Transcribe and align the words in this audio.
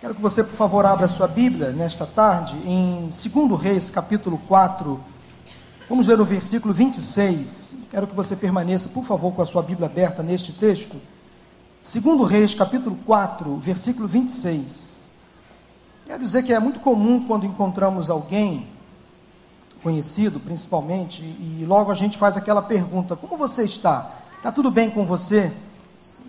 Quero 0.00 0.14
que 0.14 0.22
você, 0.22 0.42
por 0.42 0.54
favor, 0.54 0.86
abra 0.86 1.06
sua 1.08 1.28
Bíblia 1.28 1.72
nesta 1.72 2.06
tarde, 2.06 2.56
em 2.64 3.10
2 3.10 3.60
Reis, 3.60 3.90
capítulo 3.90 4.40
4. 4.48 4.98
Vamos 5.90 6.08
ler 6.08 6.18
o 6.18 6.24
versículo 6.24 6.72
26. 6.72 7.74
Quero 7.90 8.06
que 8.06 8.14
você 8.14 8.34
permaneça, 8.34 8.88
por 8.88 9.04
favor, 9.04 9.30
com 9.34 9.42
a 9.42 9.46
sua 9.46 9.62
Bíblia 9.62 9.86
aberta 9.86 10.22
neste 10.22 10.54
texto. 10.54 10.96
2 11.82 12.30
Reis, 12.30 12.54
capítulo 12.54 12.96
4, 13.04 13.58
versículo 13.58 14.08
26. 14.08 15.10
Quero 16.06 16.22
dizer 16.24 16.44
que 16.44 16.54
é 16.54 16.58
muito 16.58 16.80
comum 16.80 17.26
quando 17.26 17.44
encontramos 17.44 18.08
alguém, 18.08 18.68
conhecido 19.82 20.40
principalmente, 20.40 21.20
e 21.20 21.62
logo 21.68 21.92
a 21.92 21.94
gente 21.94 22.16
faz 22.16 22.38
aquela 22.38 22.62
pergunta: 22.62 23.16
Como 23.16 23.36
você 23.36 23.64
está? 23.64 24.14
Está 24.38 24.50
tudo 24.50 24.70
bem 24.70 24.88
com 24.88 25.04
você? 25.04 25.52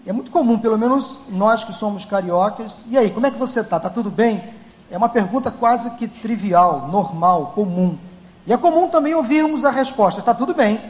É 0.05 0.11
muito 0.11 0.31
comum, 0.31 0.57
pelo 0.57 0.77
menos 0.77 1.20
nós 1.29 1.63
que 1.63 1.73
somos 1.73 2.05
cariocas. 2.05 2.86
E 2.89 2.97
aí, 2.97 3.11
como 3.11 3.27
é 3.27 3.31
que 3.31 3.38
você 3.38 3.59
está? 3.59 3.77
Está 3.77 3.89
tudo 3.89 4.09
bem? 4.09 4.43
É 4.89 4.97
uma 4.97 5.09
pergunta 5.09 5.52
quase 5.52 5.91
que 5.91 6.08
trivial, 6.08 6.88
normal, 6.91 7.52
comum. 7.53 7.98
E 8.45 8.52
é 8.52 8.58
comum 8.58 8.89
também 8.89 9.13
ouvirmos 9.13 9.63
a 9.63 9.70
resposta: 9.70 10.20
está 10.20 10.34
tudo 10.34 10.53
bem. 10.55 10.81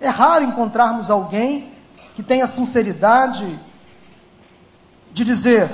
É 0.00 0.08
raro 0.08 0.44
encontrarmos 0.44 1.10
alguém 1.10 1.72
que 2.14 2.22
tenha 2.22 2.46
sinceridade 2.46 3.58
de 5.10 5.24
dizer: 5.24 5.70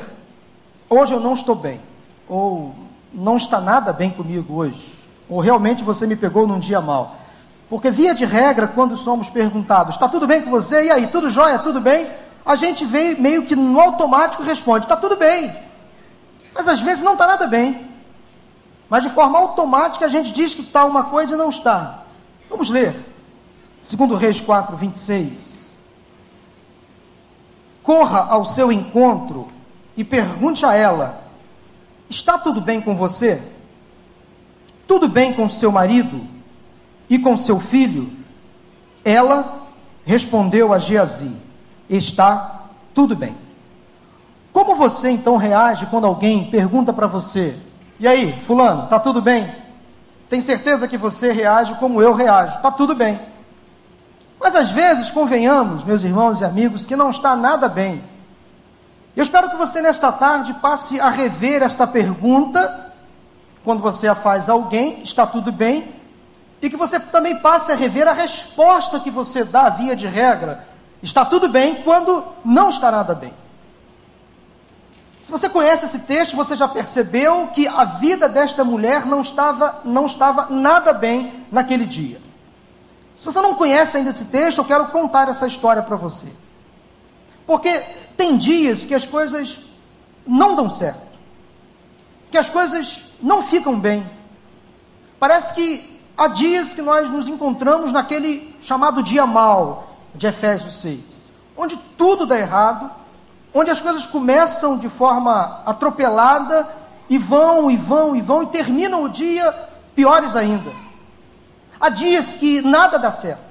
hoje 0.89 1.13
eu 1.13 1.19
não 1.19 1.35
estou 1.35 1.57
bem, 1.57 1.81
ou 2.29 2.73
não 3.13 3.37
está 3.37 3.61
nada 3.61 3.93
bem 3.93 4.11
comigo 4.11 4.55
hoje, 4.55 4.95
ou 5.29 5.41
realmente 5.41 5.83
você 5.83 6.07
me 6.07 6.15
pegou 6.15 6.47
num 6.47 6.61
dia 6.61 6.81
mal. 6.81 7.17
Porque, 7.69 7.89
via 7.89 8.13
de 8.13 8.25
regra, 8.25 8.67
quando 8.67 8.97
somos 8.97 9.31
perguntados, 9.31 9.95
está 9.95 10.09
tudo 10.09 10.27
bem 10.27 10.43
com 10.43 10.51
você? 10.51 10.87
E 10.87 10.91
aí, 10.91 11.07
tudo 11.07 11.31
jóia? 11.31 11.57
Tudo 11.61 11.81
bem? 11.81 12.09
A 12.45 12.57
gente 12.57 12.85
vem 12.85 13.21
meio 13.21 13.45
que 13.45 13.55
no 13.55 13.81
automático 13.81 14.43
responde, 14.43 14.85
está 14.85 14.97
tudo 14.97 15.17
bem. 15.17 15.55
Mas 16.55 16.69
às 16.69 16.81
vezes 16.81 17.03
não 17.03 17.13
está 17.13 17.27
nada 17.27 17.47
bem. 17.47 17.89
Mas 18.89 19.03
de 19.03 19.11
forma 19.11 19.39
automática 19.39 20.07
a 20.07 20.09
gente 20.09 20.33
diz 20.33 20.55
que 20.55 20.63
está 20.63 20.85
uma 20.85 21.05
coisa 21.05 21.35
e 21.35 21.39
não 21.39 21.51
está. 21.51 22.05
Vamos 22.49 22.71
ler. 22.71 22.95
Segundo 23.81 24.17
Reis 24.17 24.41
4, 24.41 24.77
26. 24.77 25.79
Corra 27.83 28.27
ao 28.29 28.45
seu 28.45 28.73
encontro 28.73 29.49
e 29.97 30.03
pergunte 30.03 30.67
a 30.67 30.75
ela: 30.75 31.23
Está 32.09 32.37
tudo 32.37 32.61
bem 32.61 32.81
com 32.81 32.97
você? 32.97 33.41
Tudo 34.87 35.09
bem 35.09 35.33
com 35.33 35.49
seu 35.49 35.71
marido? 35.71 36.41
e 37.11 37.19
com 37.19 37.37
seu 37.37 37.59
filho? 37.59 38.09
Ela 39.05 39.67
respondeu 40.05 40.73
a 40.73 40.79
Geazi: 40.79 41.37
Está 41.91 42.67
tudo 42.95 43.17
bem. 43.17 43.37
Como 44.53 44.77
você 44.77 45.11
então 45.11 45.37
reage 45.37 45.87
quando 45.87 46.07
alguém 46.07 46.49
pergunta 46.51 46.93
para 46.93 47.09
você: 47.09 47.57
E 47.99 48.07
aí, 48.07 48.41
Fulano, 48.47 48.85
está 48.85 48.99
tudo 48.99 49.21
bem? 49.21 49.53
Tem 50.29 50.41
certeza 50.41 50.87
que 50.87 50.97
você 50.97 51.33
reage 51.33 51.75
como 51.75 52.01
eu 52.01 52.15
reajo? 52.15 52.57
Está 52.57 52.71
tudo 52.71 52.95
bem. 52.95 53.21
Mas 54.41 54.55
às 54.55 54.71
vezes, 54.71 55.11
convenhamos, 55.11 55.85
meus 55.85 56.05
irmãos 56.05 56.41
e 56.41 56.45
amigos, 56.45 56.87
que 56.87 56.97
não 56.97 57.11
está 57.11 57.35
nada 57.35 57.69
bem. 57.69 58.03
Eu 59.17 59.25
espero 59.25 59.51
que 59.51 59.57
você 59.57 59.83
nesta 59.83 60.13
tarde 60.13 60.55
passe 60.55 61.01
a 61.01 61.11
rever 61.11 61.63
esta 61.63 61.87
pergunta, 61.87 62.93
quando 63.65 63.83
você 63.83 64.07
a 64.07 64.15
faz 64.15 64.49
a 64.49 64.53
alguém, 64.53 65.03
está 65.03 65.27
tudo 65.27 65.51
bem, 65.51 65.93
e 66.63 66.71
que 66.71 66.77
você 66.77 67.01
também 67.01 67.37
passe 67.37 67.73
a 67.73 67.75
rever 67.75 68.07
a 68.07 68.13
resposta 68.13 69.01
que 69.01 69.11
você 69.11 69.45
dá 69.45 69.69
via 69.69 69.97
de 69.97 70.07
regra. 70.07 70.70
Está 71.03 71.25
tudo 71.25 71.49
bem 71.49 71.77
quando 71.83 72.25
não 72.45 72.71
está 72.71 72.91
nada 72.91 73.15
bem. 73.15 73.33
Se 75.23 75.31
você 75.31 75.49
conhece 75.49 75.85
esse 75.85 76.01
texto, 76.01 76.37
você 76.37 76.57
já 76.57 76.67
percebeu 76.67 77.49
que 77.49 77.67
a 77.69 77.85
vida 77.85 78.29
desta 78.29 78.65
mulher 78.65 79.07
não 79.07 79.21
estava, 79.21 79.81
não 79.85 80.07
estava 80.07 80.47
nada 80.51 80.93
bem 80.93 81.47
naquele 81.51 81.87
dia. 81.87 82.21
Se 83.15 83.25
você 83.25 83.41
não 83.41 83.55
conhece 83.55 83.97
ainda 83.97 84.11
esse 84.11 84.25
texto, 84.27 84.59
eu 84.59 84.65
quero 84.65 84.87
contar 84.87 85.29
essa 85.29 85.47
história 85.47 85.83
para 85.83 85.97
você. 85.97 86.29
Porque 87.47 87.81
tem 88.17 88.37
dias 88.37 88.85
que 88.85 88.95
as 88.95 89.07
coisas 89.07 89.59
não 90.27 90.55
dão 90.55 90.71
certo, 90.71 91.03
que 92.31 92.39
as 92.39 92.49
coisas 92.49 93.03
não 93.21 93.43
ficam 93.43 93.79
bem. 93.79 94.09
Parece 95.19 95.53
que 95.55 96.01
Há 96.21 96.29
dias 96.29 96.75
que 96.75 96.83
nós 96.83 97.09
nos 97.09 97.29
encontramos 97.29 97.93
naquele 97.93 98.55
chamado 98.61 99.03
dia 99.03 99.25
mal 99.25 99.90
de 100.15 100.27
Efésios 100.27 100.75
6, 100.81 101.31
onde 101.57 101.77
tudo 101.97 102.27
dá 102.27 102.39
errado, 102.39 102.91
onde 103.53 103.71
as 103.71 103.81
coisas 103.81 104.07
começam 104.07 104.79
de 104.79 104.89
forma 104.89 105.63
atropelada 105.65 106.69
e 107.09 107.19
vão 107.19 107.71
e 107.71 107.77
vão 107.77 108.15
e 108.15 108.21
vão 108.21 108.43
e 108.43 108.47
terminam 108.47 109.05
o 109.05 109.09
dia 109.09 109.53
piores 109.95 110.37
ainda. 110.37 110.71
Há 111.81 111.89
dias 111.89 112.33
que 112.33 112.61
nada 112.61 112.99
dá 112.99 113.11
certo. 113.11 113.51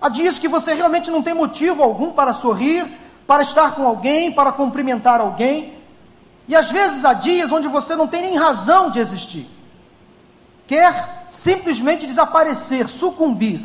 Há 0.00 0.08
dias 0.08 0.38
que 0.38 0.48
você 0.48 0.74
realmente 0.74 1.10
não 1.10 1.22
tem 1.22 1.34
motivo 1.34 1.82
algum 1.82 2.12
para 2.12 2.34
sorrir, 2.34 2.86
para 3.26 3.42
estar 3.42 3.74
com 3.74 3.86
alguém, 3.86 4.32
para 4.32 4.50
cumprimentar 4.50 5.20
alguém. 5.20 5.78
E 6.48 6.56
às 6.56 6.70
vezes 6.70 7.04
há 7.04 7.12
dias 7.12 7.52
onde 7.52 7.68
você 7.68 7.94
não 7.94 8.08
tem 8.08 8.22
nem 8.22 8.36
razão 8.36 8.90
de 8.90 8.98
existir 8.98 9.48
quer 10.72 11.26
simplesmente 11.28 12.06
desaparecer, 12.06 12.88
sucumbir. 12.88 13.62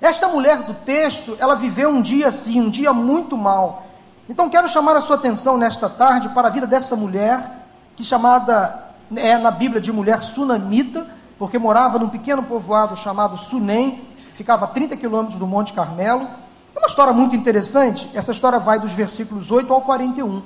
Esta 0.00 0.28
mulher 0.28 0.62
do 0.62 0.72
texto, 0.72 1.36
ela 1.38 1.54
viveu 1.54 1.90
um 1.90 2.00
dia 2.00 2.28
assim, 2.28 2.60
um 2.60 2.70
dia 2.70 2.92
muito 2.92 3.36
mal. 3.36 3.86
Então 4.28 4.48
quero 4.48 4.68
chamar 4.68 4.96
a 4.96 5.00
sua 5.00 5.16
atenção 5.16 5.58
nesta 5.58 5.88
tarde 5.88 6.28
para 6.30 6.48
a 6.48 6.50
vida 6.50 6.66
dessa 6.66 6.96
mulher, 6.96 7.66
que 7.96 8.02
chamada 8.02 8.90
é 9.14 9.36
na 9.36 9.50
Bíblia 9.50 9.80
de 9.80 9.92
mulher 9.92 10.22
sunamita, 10.22 11.06
porque 11.38 11.58
morava 11.58 11.98
num 11.98 12.08
pequeno 12.08 12.42
povoado 12.42 12.96
chamado 12.96 13.36
Sunem, 13.36 14.02
ficava 14.34 14.64
a 14.64 14.68
30 14.68 14.96
quilômetros 14.96 15.38
do 15.38 15.46
Monte 15.46 15.72
Carmelo. 15.72 16.28
É 16.74 16.78
uma 16.78 16.86
história 16.86 17.12
muito 17.12 17.34
interessante. 17.34 18.08
Essa 18.14 18.30
história 18.30 18.58
vai 18.58 18.78
dos 18.78 18.92
versículos 18.92 19.50
8 19.50 19.72
ao 19.72 19.82
41. 19.82 20.42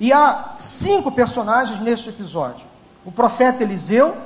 E 0.00 0.12
há 0.12 0.54
cinco 0.58 1.12
personagens 1.12 1.78
neste 1.80 2.08
episódio: 2.08 2.66
o 3.04 3.12
profeta 3.12 3.62
Eliseu, 3.62 4.16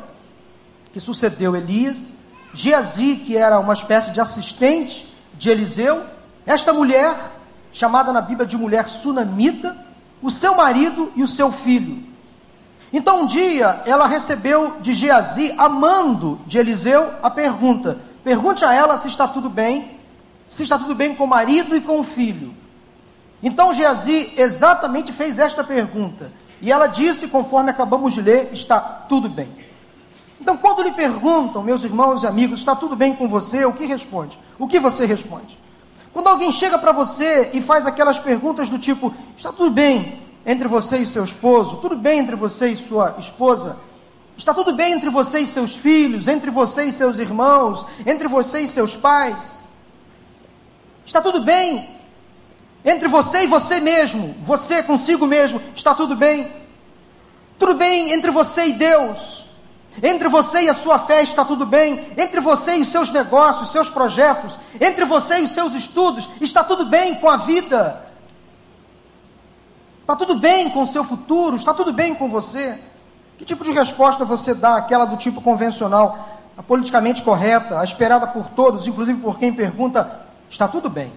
que 0.92 1.00
sucedeu 1.00 1.56
Elias, 1.56 2.14
Geazi, 2.54 3.16
que 3.16 3.36
era 3.36 3.58
uma 3.58 3.74
espécie 3.74 4.12
de 4.12 4.20
assistente 4.20 5.12
de 5.34 5.50
Eliseu, 5.50 6.04
esta 6.46 6.72
mulher, 6.72 7.16
chamada 7.72 8.12
na 8.12 8.20
Bíblia 8.20 8.46
de 8.46 8.56
mulher 8.56 8.88
sunamita, 8.88 9.76
o 10.22 10.30
seu 10.30 10.54
marido 10.54 11.12
e 11.16 11.22
o 11.22 11.28
seu 11.28 11.50
filho. 11.50 12.02
Então 12.92 13.22
um 13.22 13.26
dia 13.26 13.82
ela 13.84 14.06
recebeu 14.06 14.76
de 14.80 14.92
Geazi, 14.92 15.52
amando 15.58 16.38
de 16.46 16.56
Eliseu, 16.56 17.10
a 17.20 17.28
pergunta: 17.28 17.98
pergunte 18.22 18.64
a 18.64 18.72
ela 18.72 18.96
se 18.96 19.08
está 19.08 19.26
tudo 19.26 19.50
bem, 19.50 19.98
se 20.48 20.62
está 20.62 20.78
tudo 20.78 20.94
bem 20.94 21.14
com 21.14 21.24
o 21.24 21.28
marido 21.28 21.76
e 21.76 21.80
com 21.80 21.98
o 21.98 22.04
filho. 22.04 22.54
Então 23.42 23.74
Geazi 23.74 24.32
exatamente 24.36 25.12
fez 25.12 25.40
esta 25.40 25.64
pergunta, 25.64 26.30
e 26.62 26.70
ela 26.70 26.86
disse, 26.86 27.26
conforme 27.26 27.70
acabamos 27.70 28.14
de 28.14 28.22
ler, 28.22 28.50
está 28.52 28.78
tudo 28.80 29.28
bem. 29.28 29.73
Então, 30.44 30.58
quando 30.58 30.82
lhe 30.82 30.92
perguntam, 30.92 31.62
meus 31.62 31.84
irmãos 31.84 32.22
e 32.22 32.26
amigos, 32.26 32.58
está 32.58 32.76
tudo 32.76 32.94
bem 32.94 33.16
com 33.16 33.26
você? 33.26 33.64
O 33.64 33.72
que 33.72 33.86
responde? 33.86 34.38
O 34.58 34.68
que 34.68 34.78
você 34.78 35.06
responde? 35.06 35.58
Quando 36.12 36.28
alguém 36.28 36.52
chega 36.52 36.76
para 36.76 36.92
você 36.92 37.48
e 37.54 37.62
faz 37.62 37.86
aquelas 37.86 38.18
perguntas 38.18 38.68
do 38.68 38.78
tipo: 38.78 39.14
está 39.38 39.50
tudo 39.50 39.70
bem 39.70 40.20
entre 40.44 40.68
você 40.68 40.98
e 40.98 41.06
seu 41.06 41.24
esposo? 41.24 41.78
Tudo 41.78 41.96
bem 41.96 42.18
entre 42.18 42.36
você 42.36 42.68
e 42.68 42.76
sua 42.76 43.16
esposa? 43.18 43.78
Está 44.36 44.52
tudo 44.52 44.74
bem 44.74 44.92
entre 44.92 45.08
você 45.08 45.38
e 45.38 45.46
seus 45.46 45.74
filhos? 45.74 46.28
Entre 46.28 46.50
você 46.50 46.84
e 46.84 46.92
seus 46.92 47.18
irmãos? 47.18 47.86
Entre 48.04 48.28
você 48.28 48.60
e 48.60 48.68
seus 48.68 48.94
pais? 48.94 49.64
Está 51.06 51.22
tudo 51.22 51.40
bem 51.40 51.88
entre 52.84 53.08
você 53.08 53.44
e 53.44 53.46
você 53.46 53.80
mesmo? 53.80 54.36
Você 54.42 54.82
consigo 54.82 55.26
mesmo? 55.26 55.58
Está 55.74 55.94
tudo 55.94 56.14
bem? 56.14 56.52
Tudo 57.58 57.76
bem 57.76 58.12
entre 58.12 58.30
você 58.30 58.66
e 58.66 58.72
Deus? 58.74 59.43
Entre 60.02 60.28
você 60.28 60.62
e 60.62 60.68
a 60.68 60.74
sua 60.74 60.98
fé 60.98 61.22
está 61.22 61.44
tudo 61.44 61.64
bem. 61.64 62.12
Entre 62.16 62.40
você 62.40 62.76
e 62.76 62.80
os 62.82 62.88
seus 62.88 63.10
negócios, 63.10 63.70
seus 63.70 63.88
projetos, 63.88 64.58
entre 64.80 65.04
você 65.04 65.40
e 65.40 65.42
os 65.44 65.50
seus 65.50 65.74
estudos, 65.74 66.28
está 66.40 66.64
tudo 66.64 66.84
bem 66.84 67.14
com 67.16 67.28
a 67.28 67.36
vida. 67.36 68.04
Está 70.00 70.16
tudo 70.16 70.34
bem 70.34 70.68
com 70.68 70.82
o 70.82 70.86
seu 70.86 71.04
futuro, 71.04 71.56
está 71.56 71.72
tudo 71.72 71.92
bem 71.92 72.14
com 72.14 72.28
você. 72.28 72.78
Que 73.38 73.44
tipo 73.44 73.64
de 73.64 73.72
resposta 73.72 74.24
você 74.24 74.52
dá? 74.52 74.76
Aquela 74.76 75.04
do 75.04 75.16
tipo 75.16 75.40
convencional, 75.40 76.28
a 76.56 76.62
politicamente 76.62 77.22
correta, 77.22 77.80
a 77.80 77.84
esperada 77.84 78.26
por 78.26 78.46
todos, 78.48 78.86
inclusive 78.86 79.20
por 79.20 79.38
quem 79.38 79.52
pergunta: 79.52 80.20
está 80.50 80.68
tudo 80.68 80.90
bem? 80.90 81.12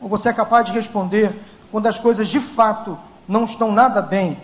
Ou 0.00 0.08
você 0.08 0.30
é 0.30 0.32
capaz 0.32 0.64
de 0.64 0.72
responder 0.72 1.38
quando 1.70 1.86
as 1.86 1.98
coisas 1.98 2.28
de 2.28 2.40
fato 2.40 2.98
não 3.28 3.44
estão 3.44 3.70
nada 3.70 4.00
bem, 4.00 4.40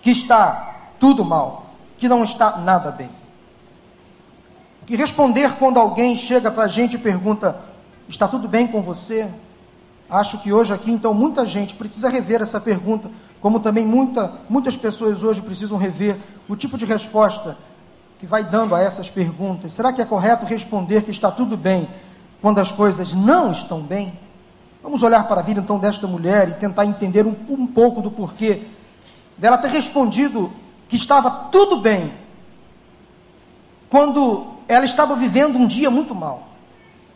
que 0.00 0.10
está 0.10 0.92
tudo 1.00 1.24
mal? 1.24 1.63
Que 2.04 2.08
não 2.08 2.22
está 2.22 2.58
nada 2.58 2.90
bem. 2.90 3.08
Que 4.84 4.94
responder 4.94 5.54
quando 5.54 5.80
alguém 5.80 6.14
chega 6.14 6.50
para 6.50 6.64
a 6.64 6.68
gente 6.68 6.96
e 6.96 6.98
pergunta: 6.98 7.58
está 8.06 8.28
tudo 8.28 8.46
bem 8.46 8.66
com 8.66 8.82
você? 8.82 9.26
Acho 10.10 10.36
que 10.36 10.52
hoje 10.52 10.74
aqui, 10.74 10.90
então, 10.90 11.14
muita 11.14 11.46
gente 11.46 11.74
precisa 11.74 12.10
rever 12.10 12.42
essa 12.42 12.60
pergunta, 12.60 13.10
como 13.40 13.58
também 13.58 13.86
muita, 13.86 14.30
muitas 14.50 14.76
pessoas 14.76 15.22
hoje 15.22 15.40
precisam 15.40 15.78
rever 15.78 16.18
o 16.46 16.54
tipo 16.54 16.76
de 16.76 16.84
resposta 16.84 17.56
que 18.18 18.26
vai 18.26 18.44
dando 18.44 18.74
a 18.74 18.82
essas 18.82 19.08
perguntas. 19.08 19.72
Será 19.72 19.90
que 19.90 20.02
é 20.02 20.04
correto 20.04 20.44
responder 20.44 21.04
que 21.04 21.10
está 21.10 21.30
tudo 21.30 21.56
bem 21.56 21.88
quando 22.42 22.58
as 22.58 22.70
coisas 22.70 23.14
não 23.14 23.50
estão 23.50 23.80
bem? 23.80 24.12
Vamos 24.82 25.02
olhar 25.02 25.26
para 25.26 25.40
a 25.40 25.42
vida 25.42 25.58
então 25.58 25.78
desta 25.78 26.06
mulher 26.06 26.50
e 26.50 26.52
tentar 26.52 26.84
entender 26.84 27.26
um, 27.26 27.34
um 27.48 27.66
pouco 27.66 28.02
do 28.02 28.10
porquê 28.10 28.64
dela 29.38 29.56
ter 29.56 29.70
respondido 29.70 30.52
que 30.88 30.96
estava 30.96 31.30
tudo 31.50 31.78
bem 31.78 32.12
quando 33.90 34.54
ela 34.66 34.84
estava 34.84 35.14
vivendo 35.14 35.56
um 35.56 35.66
dia 35.66 35.90
muito 35.90 36.14
mal, 36.14 36.48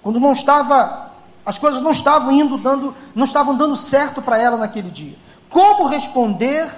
quando 0.03 0.21
não 0.21 0.33
estava, 0.33 1.13
as 1.45 1.59
coisas 1.59 1.83
não 1.83 1.91
estavam 1.91 2.31
indo 2.31 2.57
dando, 2.57 2.95
não 3.15 3.25
estavam 3.25 3.57
dando 3.57 3.77
certo 3.77 4.23
para 4.23 4.39
ela 4.39 4.57
naquele 4.57 4.91
dia. 4.91 5.17
Como 5.51 5.87
responder 5.87 6.69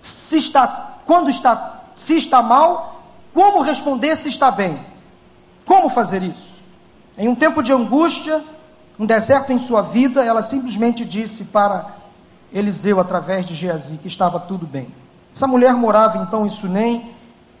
se 0.00 0.36
está, 0.38 0.98
quando 1.04 1.28
está, 1.28 1.82
se 1.94 2.16
está 2.16 2.40
mal? 2.40 3.02
Como 3.34 3.60
responder 3.60 4.16
se 4.16 4.28
está 4.28 4.50
bem? 4.50 4.80
Como 5.66 5.88
fazer 5.88 6.22
isso? 6.22 6.50
Em 7.18 7.28
um 7.28 7.34
tempo 7.34 7.62
de 7.62 7.72
angústia, 7.72 8.42
um 8.98 9.06
deserto 9.06 9.52
em 9.52 9.58
sua 9.58 9.82
vida, 9.82 10.24
ela 10.24 10.42
simplesmente 10.42 11.04
disse 11.04 11.44
para 11.44 11.94
Eliseu, 12.52 12.98
através 12.98 13.46
de 13.46 13.54
Geazi, 13.54 13.98
que 13.98 14.08
estava 14.08 14.40
tudo 14.40 14.66
bem. 14.66 14.92
Essa 15.34 15.46
mulher 15.46 15.74
morava 15.74 16.18
então 16.18 16.46
em 16.46 16.50
Sunem, 16.50 17.14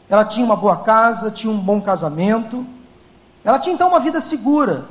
ela 0.08 0.24
tinha 0.24 0.44
uma 0.44 0.56
boa 0.56 0.78
casa, 0.78 1.30
tinha 1.30 1.52
um 1.52 1.58
bom 1.58 1.80
casamento, 1.80 2.66
ela 3.44 3.58
tinha 3.58 3.74
então 3.74 3.88
uma 3.88 4.00
vida 4.00 4.20
segura, 4.20 4.86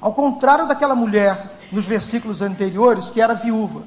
ao 0.00 0.12
contrário 0.12 0.66
daquela 0.66 0.94
mulher 0.94 1.58
nos 1.72 1.86
versículos 1.86 2.42
anteriores 2.42 3.10
que 3.10 3.20
era 3.20 3.34
viúva. 3.34 3.82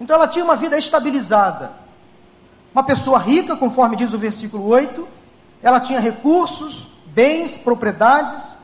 Então 0.00 0.16
ela 0.16 0.28
tinha 0.28 0.44
uma 0.44 0.56
vida 0.56 0.76
estabilizada. 0.78 1.72
Uma 2.74 2.82
pessoa 2.82 3.18
rica, 3.18 3.56
conforme 3.56 3.96
diz 3.96 4.12
o 4.12 4.18
versículo 4.18 4.66
8, 4.66 5.06
ela 5.62 5.80
tinha 5.80 6.00
recursos, 6.00 6.88
bens, 7.06 7.56
propriedades. 7.56 8.58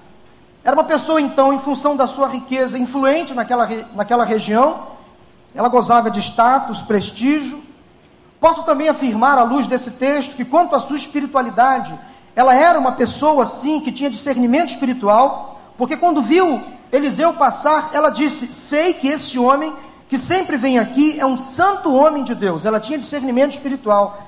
Era 0.65 0.75
uma 0.75 0.85
pessoa, 0.85 1.21
então, 1.21 1.53
em 1.53 1.59
função 1.59 1.97
da 1.97 2.07
sua 2.07 2.29
riqueza, 2.29 2.79
influente 2.79 3.33
naquela, 3.33 3.69
naquela 3.95 4.25
região. 4.25 4.89
Ela 5.55 5.69
gozava 5.69 6.11
de 6.11 6.21
status, 6.21 6.83
prestígio. 6.83 7.62
Posso 8.40 8.62
também 8.62 8.88
afirmar, 8.88 9.37
à 9.37 9.42
luz 9.42 9.66
desse 9.66 9.90
texto, 9.90 10.34
que 10.34 10.46
quanto 10.46 10.75
à 10.75 10.81
sua 10.81 10.96
espiritualidade, 10.96 11.96
ela 12.34 12.54
era 12.54 12.78
uma 12.78 12.92
pessoa, 12.92 13.44
sim, 13.44 13.81
que 13.81 13.92
tinha 13.92 14.08
discernimento 14.08 14.70
espiritual, 14.70 15.60
porque 15.76 15.96
quando 15.96 16.22
viu 16.22 16.62
Eliseu 16.90 17.34
passar, 17.34 17.90
ela 17.92 18.08
disse: 18.08 18.46
Sei 18.52 18.94
que 18.94 19.08
esse 19.08 19.38
homem 19.38 19.75
que 20.08 20.19
sempre 20.19 20.56
vem 20.56 20.78
aqui 20.78 21.20
é 21.20 21.26
um 21.26 21.38
santo 21.38 21.94
homem 21.94 22.25
de 22.25 22.34
Deus. 22.34 22.64
Ela 22.64 22.81
tinha 22.81 22.98
discernimento 22.98 23.52
espiritual. 23.52 24.26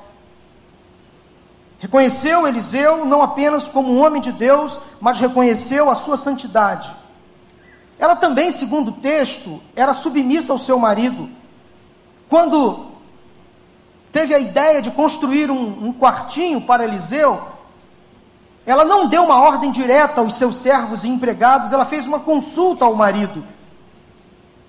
Reconheceu 1.80 2.46
Eliseu 2.46 3.04
não 3.04 3.22
apenas 3.22 3.66
como 3.66 3.92
um 3.92 4.00
homem 4.00 4.22
de 4.22 4.30
Deus, 4.30 4.78
mas 5.00 5.18
reconheceu 5.18 5.90
a 5.90 5.96
sua 5.96 6.16
santidade. 6.16 6.94
Ela 7.98 8.14
também, 8.14 8.52
segundo 8.52 8.88
o 8.88 8.92
texto, 8.92 9.60
era 9.74 9.92
submissa 9.92 10.52
ao 10.52 10.58
seu 10.58 10.78
marido. 10.78 11.28
Quando 12.28 12.91
teve 14.12 14.34
a 14.34 14.38
ideia 14.38 14.82
de 14.82 14.90
construir 14.90 15.50
um, 15.50 15.88
um 15.88 15.92
quartinho 15.92 16.60
para 16.60 16.84
Eliseu, 16.84 17.42
ela 18.64 18.84
não 18.84 19.08
deu 19.08 19.24
uma 19.24 19.40
ordem 19.40 19.72
direta 19.72 20.20
aos 20.20 20.36
seus 20.36 20.58
servos 20.58 21.02
e 21.02 21.08
empregados, 21.08 21.72
ela 21.72 21.84
fez 21.84 22.06
uma 22.06 22.20
consulta 22.20 22.84
ao 22.84 22.94
marido. 22.94 23.42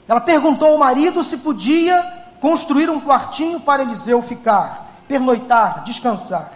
Ela 0.08 0.20
perguntou 0.20 0.70
ao 0.70 0.78
marido 0.78 1.22
se 1.22 1.38
podia 1.38 2.02
construir 2.42 2.90
um 2.90 3.00
quartinho 3.00 3.60
para 3.60 3.84
Eliseu 3.84 4.22
ficar, 4.22 5.02
pernoitar, 5.08 5.84
descansar. 5.84 6.52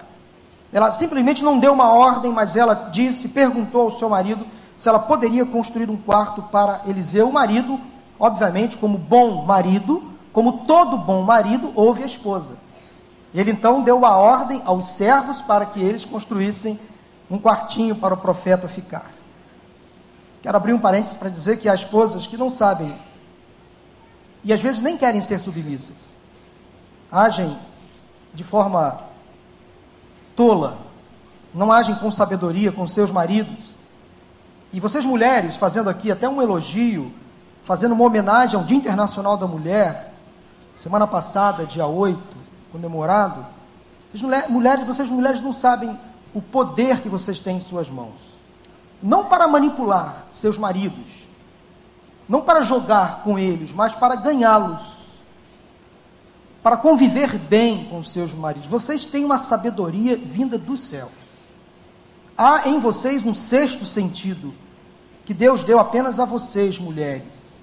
Ela 0.73 0.91
simplesmente 0.91 1.43
não 1.43 1.59
deu 1.59 1.73
uma 1.73 1.91
ordem, 1.91 2.31
mas 2.31 2.55
ela 2.55 2.89
disse, 2.91 3.29
perguntou 3.29 3.81
ao 3.81 3.97
seu 3.97 4.09
marido 4.09 4.45
se 4.75 4.89
ela 4.89 4.99
poderia 4.99 5.45
construir 5.45 5.89
um 5.89 5.97
quarto 5.97 6.41
para 6.43 6.81
Eliseu. 6.85 7.29
O 7.29 7.33
marido, 7.33 7.79
obviamente, 8.19 8.77
como 8.77 8.97
bom 8.97 9.45
marido, 9.45 10.03
como 10.33 10.65
todo 10.65 10.97
bom 10.97 11.21
marido, 11.21 11.71
ouve 11.75 12.03
a 12.03 12.05
esposa. 12.05 12.66
Ele 13.33 13.51
então 13.51 13.81
deu 13.81 14.05
a 14.05 14.17
ordem 14.17 14.61
aos 14.65 14.89
servos 14.89 15.41
para 15.41 15.65
que 15.65 15.81
eles 15.81 16.05
construíssem 16.05 16.79
um 17.29 17.39
quartinho 17.39 17.95
para 17.95 18.13
o 18.13 18.17
profeta 18.17 18.67
ficar. 18.67 19.11
Quero 20.41 20.55
abrir 20.55 20.73
um 20.73 20.79
parênteses 20.79 21.17
para 21.17 21.29
dizer 21.29 21.57
que 21.57 21.67
há 21.67 21.75
esposas 21.75 22.25
que 22.25 22.37
não 22.37 22.49
sabem 22.49 22.97
e 24.43 24.53
às 24.53 24.61
vezes 24.61 24.81
nem 24.81 24.97
querem 24.97 25.21
ser 25.21 25.39
submissas, 25.39 26.13
agem 27.11 27.57
de 28.33 28.43
forma 28.43 29.01
tola, 30.35 30.77
não 31.53 31.71
agem 31.71 31.95
com 31.95 32.09
sabedoria 32.11 32.71
com 32.71 32.87
seus 32.87 33.11
maridos. 33.11 33.75
E 34.71 34.79
vocês 34.79 35.05
mulheres, 35.05 35.55
fazendo 35.55 35.89
aqui 35.89 36.11
até 36.11 36.29
um 36.29 36.41
elogio, 36.41 37.11
fazendo 37.63 37.93
uma 37.93 38.05
homenagem 38.05 38.57
ao 38.57 38.65
Dia 38.65 38.77
Internacional 38.77 39.35
da 39.35 39.47
Mulher, 39.47 40.13
semana 40.75 41.07
passada, 41.07 41.65
dia 41.65 41.87
8, 41.87 42.17
comemorado, 42.77 43.45
vocês, 44.13 44.49
mulheres, 44.49 44.85
vocês 44.85 45.09
mulheres 45.09 45.41
não 45.41 45.51
sabem 45.51 45.99
o 46.33 46.41
poder 46.41 47.01
que 47.01 47.09
vocês 47.09 47.39
têm 47.39 47.57
em 47.57 47.59
suas 47.59 47.89
mãos. 47.89 48.37
Não 49.01 49.25
para 49.25 49.47
manipular 49.47 50.27
seus 50.31 50.57
maridos, 50.57 51.27
não 52.29 52.41
para 52.41 52.61
jogar 52.61 53.23
com 53.23 53.37
eles, 53.37 53.71
mas 53.71 53.95
para 53.95 54.15
ganhá-los, 54.15 54.95
para 56.61 56.77
conviver 56.77 57.37
bem 57.37 57.85
com 57.85 58.03
seus 58.03 58.33
maridos. 58.33 58.67
Vocês 58.67 59.05
têm 59.05 59.25
uma 59.25 59.37
sabedoria 59.37 60.15
vinda 60.15 60.57
do 60.57 60.77
céu. 60.77 61.11
Há 62.37 62.69
em 62.69 62.79
vocês 62.79 63.25
um 63.25 63.33
sexto 63.33 63.85
sentido 63.85 64.53
que 65.25 65.33
Deus 65.33 65.63
deu 65.63 65.79
apenas 65.79 66.19
a 66.19 66.25
vocês, 66.25 66.79
mulheres. 66.79 67.56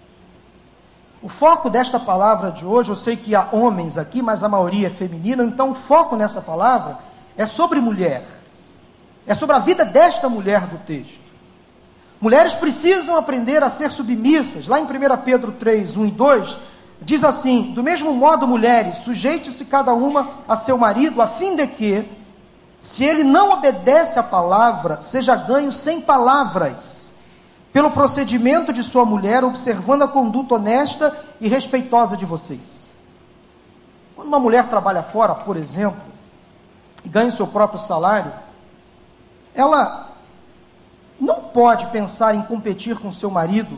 O 1.24 1.28
foco 1.30 1.70
desta 1.70 1.98
palavra 1.98 2.50
de 2.50 2.66
hoje, 2.66 2.90
eu 2.90 2.96
sei 2.96 3.16
que 3.16 3.34
há 3.34 3.48
homens 3.50 3.96
aqui, 3.96 4.20
mas 4.20 4.44
a 4.44 4.48
maioria 4.48 4.88
é 4.88 4.90
feminina, 4.90 5.42
então 5.42 5.70
o 5.70 5.74
foco 5.74 6.14
nessa 6.16 6.42
palavra 6.42 6.98
é 7.34 7.46
sobre 7.46 7.80
mulher. 7.80 8.26
É 9.26 9.34
sobre 9.34 9.56
a 9.56 9.58
vida 9.58 9.86
desta 9.86 10.28
mulher 10.28 10.66
do 10.66 10.76
texto. 10.80 11.24
Mulheres 12.20 12.54
precisam 12.54 13.16
aprender 13.16 13.62
a 13.62 13.70
ser 13.70 13.90
submissas. 13.90 14.68
Lá 14.68 14.78
em 14.78 14.82
1 14.82 14.86
Pedro 15.24 15.52
3, 15.52 15.96
1 15.96 16.04
e 16.04 16.10
2, 16.10 16.58
diz 17.00 17.24
assim: 17.24 17.72
Do 17.72 17.82
mesmo 17.82 18.12
modo, 18.12 18.46
mulheres, 18.46 18.98
sujeite-se 18.98 19.64
cada 19.64 19.94
uma 19.94 20.28
a 20.46 20.54
seu 20.56 20.76
marido, 20.76 21.22
a 21.22 21.26
fim 21.26 21.56
de 21.56 21.66
que, 21.66 22.06
se 22.82 23.02
ele 23.02 23.24
não 23.24 23.50
obedece 23.50 24.18
à 24.18 24.22
palavra, 24.22 25.00
seja 25.00 25.34
ganho 25.34 25.72
sem 25.72 26.02
palavras 26.02 27.13
pelo 27.74 27.90
procedimento 27.90 28.72
de 28.72 28.84
sua 28.84 29.04
mulher, 29.04 29.42
observando 29.42 30.02
a 30.02 30.08
conduta 30.08 30.54
honesta 30.54 31.24
e 31.40 31.48
respeitosa 31.48 32.16
de 32.16 32.24
vocês. 32.24 32.94
Quando 34.14 34.28
uma 34.28 34.38
mulher 34.38 34.68
trabalha 34.68 35.02
fora, 35.02 35.34
por 35.34 35.56
exemplo, 35.56 36.00
e 37.04 37.08
ganha 37.08 37.30
o 37.30 37.32
seu 37.32 37.48
próprio 37.48 37.80
salário, 37.80 38.32
ela 39.52 40.12
não 41.18 41.40
pode 41.40 41.86
pensar 41.86 42.32
em 42.36 42.42
competir 42.42 42.96
com 42.96 43.10
seu 43.10 43.28
marido, 43.28 43.76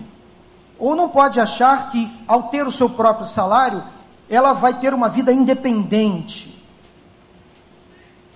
ou 0.79 0.95
não 0.95 1.09
pode 1.09 1.41
achar 1.41 1.91
que, 1.91 2.23
ao 2.29 2.51
ter 2.51 2.67
o 2.67 2.73
seu 2.73 2.91
próprio 2.91 3.25
salário, 3.25 3.83
ela 4.29 4.53
vai 4.53 4.79
ter 4.79 4.93
uma 4.93 5.09
vida 5.09 5.33
independente. 5.33 6.63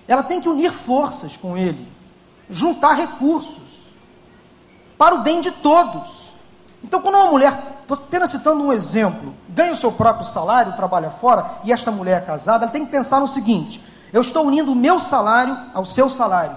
Ela 0.07 0.23
tem 0.23 0.41
que 0.41 0.49
unir 0.49 0.71
forças 0.71 1.37
com 1.37 1.55
ele, 1.55 1.87
juntar 2.49 2.93
recursos 2.93 3.70
para 5.01 5.15
o 5.15 5.23
bem 5.23 5.41
de 5.41 5.49
todos. 5.49 6.31
Então, 6.83 7.01
quando 7.01 7.15
uma 7.15 7.31
mulher, 7.31 7.81
apenas 7.89 8.29
citando 8.29 8.61
um 8.61 8.71
exemplo, 8.71 9.33
ganha 9.49 9.71
o 9.71 9.75
seu 9.75 9.91
próprio 9.91 10.27
salário, 10.27 10.75
trabalha 10.75 11.09
fora, 11.09 11.53
e 11.63 11.73
esta 11.73 11.89
mulher 11.89 12.21
é 12.21 12.23
casada, 12.23 12.65
ela 12.65 12.71
tem 12.71 12.85
que 12.85 12.91
pensar 12.91 13.19
no 13.19 13.27
seguinte: 13.27 13.83
eu 14.13 14.21
estou 14.21 14.45
unindo 14.45 14.71
o 14.71 14.75
meu 14.75 14.99
salário 14.99 15.57
ao 15.73 15.87
seu 15.87 16.07
salário. 16.07 16.55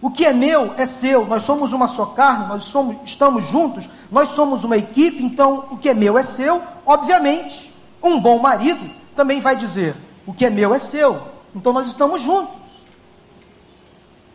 O 0.00 0.10
que 0.10 0.24
é 0.24 0.32
meu 0.32 0.72
é 0.78 0.86
seu, 0.86 1.26
nós 1.26 1.42
somos 1.42 1.74
uma 1.74 1.86
só 1.86 2.06
carne, 2.06 2.46
nós 2.46 2.64
somos, 2.64 2.96
estamos 3.04 3.44
juntos, 3.44 3.90
nós 4.10 4.30
somos 4.30 4.64
uma 4.64 4.78
equipe, 4.78 5.22
então 5.22 5.66
o 5.70 5.76
que 5.76 5.90
é 5.90 5.94
meu 5.94 6.16
é 6.16 6.22
seu, 6.22 6.62
obviamente. 6.86 7.70
Um 8.02 8.18
bom 8.18 8.38
marido 8.38 8.90
também 9.14 9.38
vai 9.38 9.54
dizer: 9.54 9.94
o 10.26 10.32
que 10.32 10.46
é 10.46 10.50
meu 10.50 10.74
é 10.74 10.78
seu, 10.78 11.20
então 11.54 11.74
nós 11.74 11.88
estamos 11.88 12.22
juntos. 12.22 12.54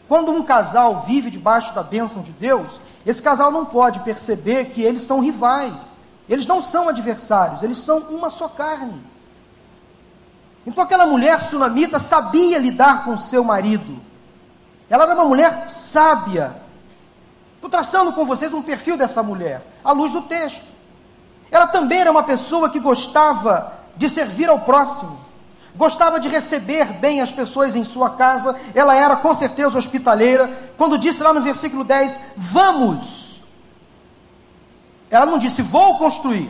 Quando 0.08 0.32
um 0.32 0.44
casal 0.44 1.00
vive 1.08 1.32
debaixo 1.32 1.74
da 1.74 1.82
bênção 1.82 2.22
de 2.22 2.32
Deus, 2.32 2.80
esse 3.06 3.22
casal 3.22 3.52
não 3.52 3.66
pode 3.66 4.00
perceber 4.00 4.66
que 4.66 4.82
eles 4.82 5.04
são 5.04 5.20
rivais. 5.20 6.00
Eles 6.28 6.48
não 6.48 6.64
são 6.64 6.90
adversários, 6.90 7.62
eles 7.62 7.78
são 7.78 8.00
uma 8.00 8.32
só 8.32 8.48
carne. 8.48 9.04
Então 10.66 10.84
aquela 10.84 11.06
mulher 11.06 11.40
sunamita 11.42 12.00
sabia 12.00 12.58
lidar 12.58 13.06
com 13.06 13.18
seu 13.18 13.44
marido. 13.44 14.02
Ela 14.90 15.04
era 15.04 15.14
uma 15.14 15.26
mulher 15.26 15.70
sábia. 15.70 16.56
Estou 17.56 17.70
traçando 17.70 18.12
com 18.14 18.26
vocês 18.26 18.54
um 18.54 18.62
perfil 18.62 18.98
dessa 18.98 19.22
mulher, 19.22 19.66
à 19.84 19.92
luz 19.92 20.12
do 20.12 20.24
texto. 20.24 20.66
Ela 21.52 21.68
também 21.68 22.00
era 22.00 22.12
uma 22.12 22.24
pessoa 22.24 22.70
que 22.70 22.80
gostava 22.80 23.74
de 23.96 24.10
servir 24.10 24.50
ao 24.50 24.60
próximo, 24.60 25.20
gostava 25.78 26.20
de 26.20 26.28
receber 26.28 26.94
bem 26.94 27.22
as 27.22 27.32
pessoas 27.32 27.76
em 27.76 27.84
sua 27.84 28.12
casa. 28.12 28.60
Ela 28.74 28.96
era 28.96 29.16
com 29.16 29.34
certeza 29.34 29.78
hospitaleira. 29.78 30.72
Quando 30.78 30.98
disse 30.98 31.22
lá 31.22 31.34
no 31.34 31.42
versículo 31.42 31.84
10: 31.84 32.22
Vamos. 32.38 33.44
Ela 35.10 35.26
não 35.26 35.38
disse, 35.38 35.62
vou 35.62 35.98
construir. 35.98 36.50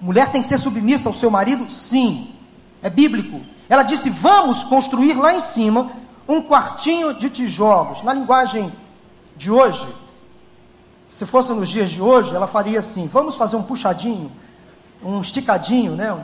Mulher 0.00 0.30
tem 0.30 0.42
que 0.42 0.48
ser 0.48 0.58
submissa 0.58 1.08
ao 1.08 1.14
seu 1.14 1.30
marido? 1.30 1.70
Sim, 1.70 2.34
é 2.82 2.90
bíblico. 2.90 3.40
Ela 3.68 3.82
disse: 3.82 4.10
Vamos 4.10 4.64
construir 4.64 5.14
lá 5.14 5.34
em 5.34 5.40
cima 5.40 5.90
um 6.28 6.42
quartinho 6.42 7.14
de 7.14 7.30
tijolos. 7.30 8.02
Na 8.02 8.12
linguagem 8.12 8.72
de 9.36 9.50
hoje, 9.50 9.86
se 11.06 11.26
fosse 11.26 11.52
nos 11.52 11.68
dias 11.68 11.90
de 11.90 12.00
hoje, 12.02 12.34
ela 12.34 12.46
faria 12.46 12.80
assim: 12.80 13.06
Vamos 13.06 13.36
fazer 13.36 13.56
um 13.56 13.62
puxadinho, 13.62 14.30
um 15.02 15.20
esticadinho, 15.20 15.94
né? 15.96 16.14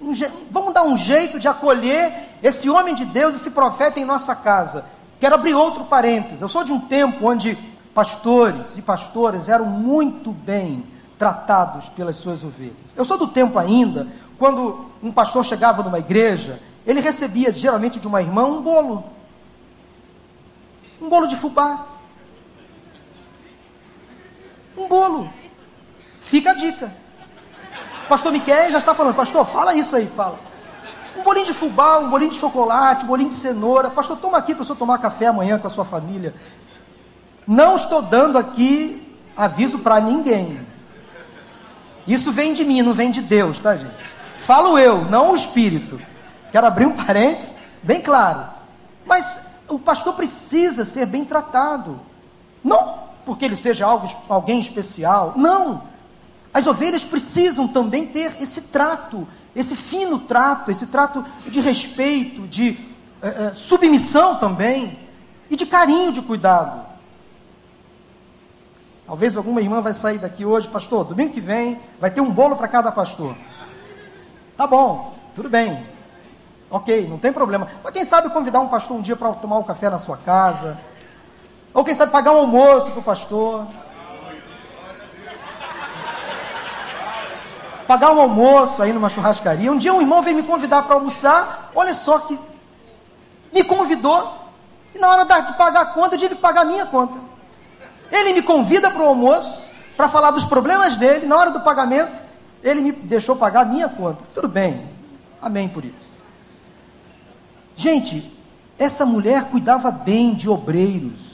Um, 0.00 0.12
vamos 0.50 0.72
dar 0.72 0.82
um 0.82 0.96
jeito 0.96 1.38
de 1.38 1.46
acolher 1.46 2.12
esse 2.42 2.70
homem 2.70 2.94
de 2.94 3.04
Deus, 3.04 3.34
esse 3.34 3.50
profeta 3.50 4.00
em 4.00 4.04
nossa 4.04 4.34
casa. 4.34 4.84
Quero 5.20 5.34
abrir 5.34 5.54
outro 5.54 5.84
parênteses. 5.84 6.40
Eu 6.40 6.48
sou 6.48 6.64
de 6.64 6.72
um 6.72 6.80
tempo 6.80 7.28
onde 7.28 7.56
pastores 7.94 8.78
e 8.78 8.82
pastoras 8.82 9.48
eram 9.48 9.66
muito 9.66 10.32
bem 10.32 10.84
tratados 11.18 11.90
pelas 11.90 12.16
suas 12.16 12.42
ovelhas. 12.42 12.94
Eu 12.96 13.04
sou 13.04 13.18
do 13.18 13.28
tempo 13.28 13.58
ainda, 13.58 14.08
quando 14.38 14.86
um 15.02 15.12
pastor 15.12 15.44
chegava 15.44 15.82
numa 15.82 15.98
igreja, 15.98 16.58
ele 16.86 17.00
recebia 17.00 17.52
geralmente 17.52 18.00
de 18.00 18.08
uma 18.08 18.22
irmã 18.22 18.44
um 18.44 18.62
bolo. 18.62 19.04
Um 21.00 21.10
bolo 21.10 21.26
de 21.26 21.36
fubá. 21.36 21.86
Um 24.76 24.88
bolo. 24.88 25.30
Fica 26.20 26.52
a 26.52 26.54
dica. 26.54 26.99
Pastor 28.10 28.32
Miquel 28.32 28.72
já 28.72 28.78
está 28.78 28.92
falando, 28.92 29.14
pastor, 29.14 29.46
fala 29.46 29.72
isso 29.72 29.94
aí, 29.94 30.10
fala. 30.16 30.36
Um 31.16 31.22
bolinho 31.22 31.46
de 31.46 31.54
fubá, 31.54 32.00
um 32.00 32.10
bolinho 32.10 32.32
de 32.32 32.36
chocolate, 32.36 33.04
um 33.04 33.06
bolinho 33.06 33.28
de 33.28 33.36
cenoura. 33.36 33.88
Pastor, 33.88 34.16
toma 34.16 34.36
aqui 34.36 34.52
para 34.52 34.62
o 34.62 34.64
senhor 34.64 34.76
tomar 34.76 34.98
café 34.98 35.28
amanhã 35.28 35.60
com 35.60 35.68
a 35.68 35.70
sua 35.70 35.84
família. 35.84 36.34
Não 37.46 37.76
estou 37.76 38.02
dando 38.02 38.36
aqui 38.36 39.16
aviso 39.36 39.78
para 39.78 40.00
ninguém. 40.00 40.60
Isso 42.04 42.32
vem 42.32 42.52
de 42.52 42.64
mim, 42.64 42.82
não 42.82 42.94
vem 42.94 43.12
de 43.12 43.22
Deus, 43.22 43.60
tá, 43.60 43.76
gente? 43.76 43.94
Falo 44.38 44.76
eu, 44.76 45.04
não 45.04 45.30
o 45.30 45.36
Espírito. 45.36 46.00
Quero 46.50 46.66
abrir 46.66 46.86
um 46.86 46.96
parênteses, 46.96 47.54
bem 47.80 48.00
claro. 48.00 48.48
Mas 49.06 49.52
o 49.68 49.78
pastor 49.78 50.14
precisa 50.14 50.84
ser 50.84 51.06
bem 51.06 51.24
tratado. 51.24 52.00
Não 52.64 53.10
porque 53.24 53.44
ele 53.44 53.54
seja 53.54 53.86
algo, 53.86 54.08
alguém 54.28 54.58
especial. 54.58 55.34
Não. 55.36 55.82
As 56.52 56.66
ovelhas 56.66 57.04
precisam 57.04 57.68
também 57.68 58.06
ter 58.06 58.36
esse 58.40 58.62
trato, 58.62 59.26
esse 59.54 59.76
fino 59.76 60.18
trato, 60.18 60.70
esse 60.70 60.86
trato 60.86 61.24
de 61.46 61.60
respeito, 61.60 62.46
de 62.46 62.76
eh, 63.22 63.52
submissão 63.54 64.36
também, 64.36 64.98
e 65.50 65.56
de 65.56 65.66
carinho, 65.66 66.12
de 66.12 66.22
cuidado. 66.22 66.86
Talvez 69.04 69.36
alguma 69.36 69.60
irmã 69.60 69.80
vai 69.80 69.92
sair 69.92 70.18
daqui 70.18 70.44
hoje, 70.44 70.68
pastor, 70.68 71.04
domingo 71.04 71.32
que 71.32 71.40
vem 71.40 71.80
vai 72.00 72.10
ter 72.10 72.20
um 72.20 72.30
bolo 72.30 72.54
para 72.54 72.68
cada 72.68 72.92
pastor. 72.92 73.34
Tá 74.56 74.66
bom, 74.66 75.16
tudo 75.34 75.48
bem. 75.48 75.84
Ok, 76.70 77.08
não 77.08 77.18
tem 77.18 77.32
problema. 77.32 77.66
Mas 77.82 77.92
quem 77.92 78.04
sabe 78.04 78.30
convidar 78.30 78.60
um 78.60 78.68
pastor 78.68 78.96
um 78.96 79.02
dia 79.02 79.16
para 79.16 79.32
tomar 79.32 79.58
um 79.58 79.64
café 79.64 79.90
na 79.90 79.98
sua 79.98 80.16
casa? 80.16 80.78
Ou 81.74 81.84
quem 81.84 81.94
sabe 81.96 82.12
pagar 82.12 82.32
um 82.32 82.38
almoço 82.38 82.92
para 82.92 83.00
o 83.00 83.02
pastor? 83.02 83.66
Pagar 87.90 88.12
um 88.12 88.20
almoço 88.20 88.80
aí 88.80 88.92
numa 88.92 89.10
churrascaria. 89.10 89.72
Um 89.72 89.76
dia 89.76 89.92
um 89.92 90.00
irmão 90.00 90.22
veio 90.22 90.36
me 90.36 90.44
convidar 90.44 90.82
para 90.82 90.94
almoçar. 90.94 91.72
Olha 91.74 91.92
só 91.92 92.20
que 92.20 92.38
me 93.52 93.64
convidou. 93.64 94.32
E 94.94 94.98
na 95.00 95.08
hora 95.08 95.24
de 95.24 95.54
pagar 95.54 95.80
a 95.80 95.86
conta, 95.86 96.14
eu 96.14 96.18
tive 96.20 96.36
que 96.36 96.40
pagar 96.40 96.60
a 96.60 96.64
minha 96.66 96.86
conta. 96.86 97.18
Ele 98.12 98.32
me 98.32 98.42
convida 98.42 98.92
para 98.92 99.02
o 99.02 99.06
almoço, 99.08 99.64
para 99.96 100.08
falar 100.08 100.30
dos 100.30 100.44
problemas 100.44 100.96
dele, 100.96 101.26
na 101.26 101.36
hora 101.36 101.50
do 101.50 101.62
pagamento, 101.62 102.22
ele 102.62 102.80
me 102.80 102.92
deixou 102.92 103.34
pagar 103.34 103.62
a 103.62 103.64
minha 103.64 103.88
conta. 103.88 104.22
Tudo 104.32 104.46
bem, 104.46 104.88
amém 105.42 105.68
por 105.68 105.84
isso. 105.84 106.14
Gente, 107.74 108.32
essa 108.78 109.04
mulher 109.04 109.46
cuidava 109.46 109.90
bem 109.90 110.32
de 110.32 110.48
obreiros. 110.48 111.29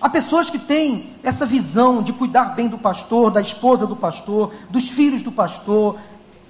Há 0.00 0.08
pessoas 0.08 0.48
que 0.48 0.58
têm 0.58 1.12
essa 1.22 1.44
visão 1.44 2.02
de 2.02 2.12
cuidar 2.12 2.54
bem 2.54 2.68
do 2.68 2.78
pastor, 2.78 3.30
da 3.30 3.40
esposa 3.40 3.86
do 3.86 3.96
pastor, 3.96 4.54
dos 4.70 4.88
filhos 4.88 5.22
do 5.22 5.32
pastor. 5.32 5.98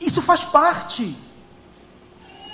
Isso 0.00 0.20
faz 0.20 0.44
parte. 0.44 1.16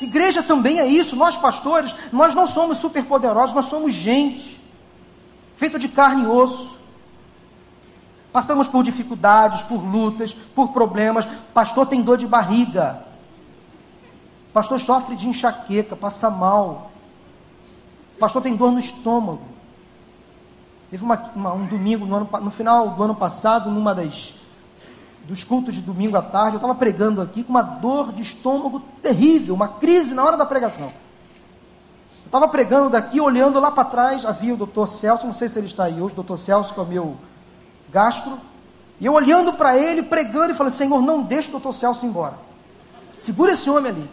Igreja 0.00 0.42
também 0.42 0.78
é 0.78 0.86
isso. 0.86 1.16
Nós 1.16 1.36
pastores, 1.36 1.94
nós 2.12 2.34
não 2.34 2.46
somos 2.46 2.78
superpoderosos, 2.78 3.54
nós 3.54 3.66
somos 3.66 3.92
gente 3.92 4.60
feito 5.56 5.78
de 5.78 5.88
carne 5.88 6.24
e 6.24 6.26
osso. 6.26 6.76
Passamos 8.32 8.66
por 8.66 8.82
dificuldades, 8.82 9.62
por 9.62 9.82
lutas, 9.84 10.32
por 10.32 10.72
problemas. 10.72 11.26
Pastor 11.52 11.86
tem 11.86 12.02
dor 12.02 12.16
de 12.16 12.26
barriga. 12.26 13.04
Pastor 14.52 14.80
sofre 14.80 15.16
de 15.16 15.28
enxaqueca, 15.28 15.96
passa 15.96 16.30
mal. 16.30 16.92
Pastor 18.18 18.42
tem 18.42 18.54
dor 18.54 18.70
no 18.70 18.78
estômago. 18.78 19.53
Teve 20.90 21.04
uma, 21.04 21.16
uma, 21.34 21.52
um 21.52 21.66
domingo, 21.66 22.06
no, 22.06 22.16
ano, 22.16 22.28
no, 22.42 22.50
final 22.50 22.90
do 22.90 23.02
ano 23.02 23.14
passado, 23.14 23.70
numa 23.70 23.94
das 23.94 24.34
dos 25.26 25.42
cultos 25.42 25.74
de 25.74 25.80
domingo 25.80 26.16
à 26.16 26.22
tarde, 26.22 26.52
eu 26.52 26.58
estava 26.58 26.74
pregando 26.74 27.22
aqui 27.22 27.42
com 27.42 27.50
uma 27.50 27.62
dor 27.62 28.12
de 28.12 28.20
estômago 28.20 28.80
terrível, 29.02 29.54
uma 29.54 29.68
crise 29.68 30.12
na 30.12 30.22
hora 30.22 30.36
da 30.36 30.44
pregação. 30.44 30.92
Estava 32.26 32.46
pregando 32.48 32.90
daqui, 32.90 33.20
olhando 33.20 33.58
lá 33.58 33.70
para 33.70 33.84
trás, 33.84 34.26
havia 34.26 34.52
o 34.52 34.56
doutor 34.56 34.86
Celso, 34.86 35.26
não 35.26 35.32
sei 35.32 35.48
se 35.48 35.58
ele 35.58 35.66
está 35.66 35.84
aí 35.84 36.00
hoje, 36.00 36.12
o 36.12 36.16
doutor 36.16 36.36
Celso, 36.36 36.74
que 36.74 36.80
é 36.80 36.82
o 36.82 36.86
meu 36.86 37.16
gastro, 37.90 38.38
e 39.00 39.06
eu 39.06 39.14
olhando 39.14 39.52
para 39.54 39.78
ele, 39.78 40.02
pregando, 40.02 40.52
e 40.52 40.54
falei, 40.54 40.72
Senhor, 40.72 41.00
não 41.00 41.22
deixe 41.22 41.48
o 41.48 41.52
doutor 41.52 41.72
Celso 41.72 42.04
embora. 42.04 42.34
Segura 43.16 43.52
esse 43.52 43.70
homem 43.70 43.92
ali. 43.92 44.10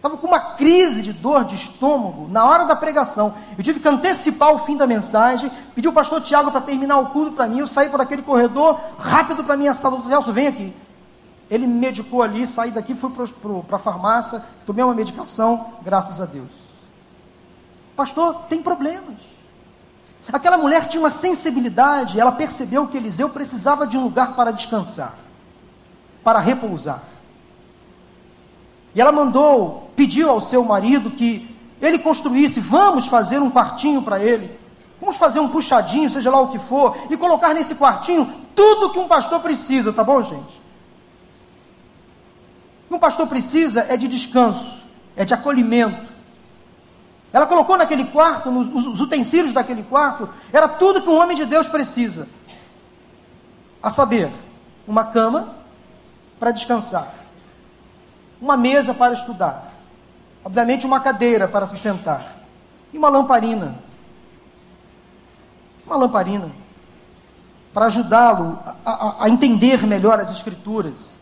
Estava 0.00 0.16
com 0.16 0.26
uma 0.26 0.40
crise 0.40 1.02
de 1.02 1.12
dor 1.12 1.44
de 1.44 1.54
estômago 1.54 2.26
na 2.30 2.46
hora 2.46 2.64
da 2.64 2.74
pregação. 2.74 3.34
Eu 3.58 3.62
tive 3.62 3.80
que 3.80 3.86
antecipar 3.86 4.50
o 4.50 4.58
fim 4.58 4.74
da 4.74 4.86
mensagem, 4.86 5.52
pedi 5.74 5.86
o 5.88 5.92
pastor 5.92 6.22
Tiago 6.22 6.50
para 6.50 6.62
terminar 6.62 6.96
o 6.96 7.10
culto 7.10 7.32
para 7.32 7.46
mim, 7.46 7.58
eu 7.58 7.66
saí 7.66 7.90
por 7.90 8.00
aquele 8.00 8.22
corredor, 8.22 8.80
rápido 8.98 9.44
para 9.44 9.58
minha 9.58 9.74
sala, 9.74 9.96
doutor 9.96 10.08
Celso, 10.08 10.32
vem 10.32 10.46
aqui. 10.46 10.74
Ele 11.50 11.66
me 11.66 11.74
medicou 11.74 12.22
ali, 12.22 12.46
saí 12.46 12.70
daqui, 12.70 12.94
fui 12.94 13.10
para 13.10 13.76
a 13.76 13.78
farmácia, 13.78 14.42
tomei 14.64 14.82
uma 14.82 14.94
medicação, 14.94 15.66
graças 15.82 16.18
a 16.18 16.24
Deus. 16.24 16.48
Pastor, 17.94 18.46
tem 18.48 18.62
problemas. 18.62 19.16
Aquela 20.32 20.56
mulher 20.56 20.88
tinha 20.88 21.02
uma 21.02 21.10
sensibilidade, 21.10 22.18
ela 22.18 22.32
percebeu 22.32 22.86
que 22.86 22.96
Eliseu 22.96 23.28
precisava 23.28 23.86
de 23.86 23.98
um 23.98 24.04
lugar 24.04 24.34
para 24.34 24.50
descansar, 24.50 25.12
para 26.24 26.38
repousar. 26.38 27.02
E 28.94 29.00
ela 29.00 29.12
mandou, 29.12 29.90
pediu 29.94 30.30
ao 30.30 30.40
seu 30.40 30.64
marido 30.64 31.10
que 31.10 31.54
ele 31.80 31.98
construísse, 31.98 32.60
vamos 32.60 33.06
fazer 33.06 33.38
um 33.38 33.50
quartinho 33.50 34.02
para 34.02 34.22
ele, 34.22 34.58
vamos 35.00 35.16
fazer 35.16 35.40
um 35.40 35.48
puxadinho, 35.48 36.10
seja 36.10 36.30
lá 36.30 36.40
o 36.40 36.48
que 36.48 36.58
for, 36.58 36.96
e 37.08 37.16
colocar 37.16 37.54
nesse 37.54 37.74
quartinho 37.74 38.30
tudo 38.54 38.90
que 38.90 38.98
um 38.98 39.08
pastor 39.08 39.40
precisa, 39.40 39.92
tá 39.92 40.04
bom, 40.04 40.22
gente? 40.22 40.60
O 42.84 42.88
que 42.88 42.94
um 42.94 42.98
pastor 42.98 43.26
precisa 43.26 43.86
é 43.88 43.96
de 43.96 44.08
descanso, 44.08 44.82
é 45.16 45.24
de 45.24 45.32
acolhimento, 45.32 46.10
ela 47.32 47.46
colocou 47.46 47.76
naquele 47.76 48.06
quarto, 48.06 48.50
nos, 48.50 48.86
os 48.86 49.00
utensílios 49.00 49.52
daquele 49.52 49.84
quarto, 49.84 50.28
era 50.52 50.68
tudo 50.68 51.00
que 51.00 51.08
um 51.08 51.16
homem 51.16 51.36
de 51.36 51.44
Deus 51.44 51.68
precisa. 51.68 52.28
A 53.82 53.88
saber, 53.88 54.30
uma 54.86 55.04
cama 55.04 55.54
para 56.38 56.50
descansar, 56.50 57.12
uma 58.40 58.56
mesa 58.56 58.94
para 58.94 59.12
estudar, 59.12 59.70
obviamente 60.44 60.86
uma 60.86 61.00
cadeira 61.00 61.46
para 61.46 61.66
se 61.66 61.76
sentar, 61.76 62.36
e 62.92 62.98
uma 62.98 63.08
lamparina. 63.08 63.78
Uma 65.86 65.96
lamparina 65.96 66.50
para 67.72 67.86
ajudá-lo 67.86 68.58
a, 68.84 68.90
a, 68.90 69.24
a 69.24 69.28
entender 69.28 69.86
melhor 69.86 70.18
as 70.18 70.30
Escrituras, 70.30 71.20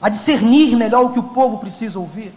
a 0.00 0.08
discernir 0.08 0.76
melhor 0.76 1.04
o 1.04 1.12
que 1.12 1.18
o 1.18 1.22
povo 1.22 1.58
precisa 1.58 1.98
ouvir. 1.98 2.32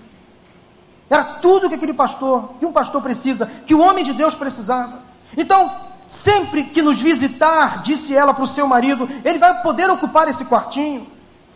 Era 1.10 1.24
tudo 1.24 1.67
que 1.67 1.75
aquele 1.75 1.93
pastor, 1.93 2.53
que 2.60 2.65
um 2.65 2.72
pastor 2.72 3.01
precisa, 3.01 3.46
que 3.65 3.74
o 3.74 3.81
homem 3.81 4.03
de 4.03 4.13
Deus 4.13 4.36
precisava. 4.36 5.01
Então, 5.36 5.72
sempre 6.08 6.63
que 6.65 6.81
nos 6.81 7.01
visitar, 7.01 7.81
disse 7.81 8.15
ela 8.15 8.34
para 8.34 8.43
o 8.43 8.48
seu 8.48 8.67
marido, 8.67 9.10
ele 9.25 9.39
vai 9.39 9.62
poder 9.62 9.89
ocupar 9.89 10.27
esse 10.27 10.46
quartinho. 10.46 11.08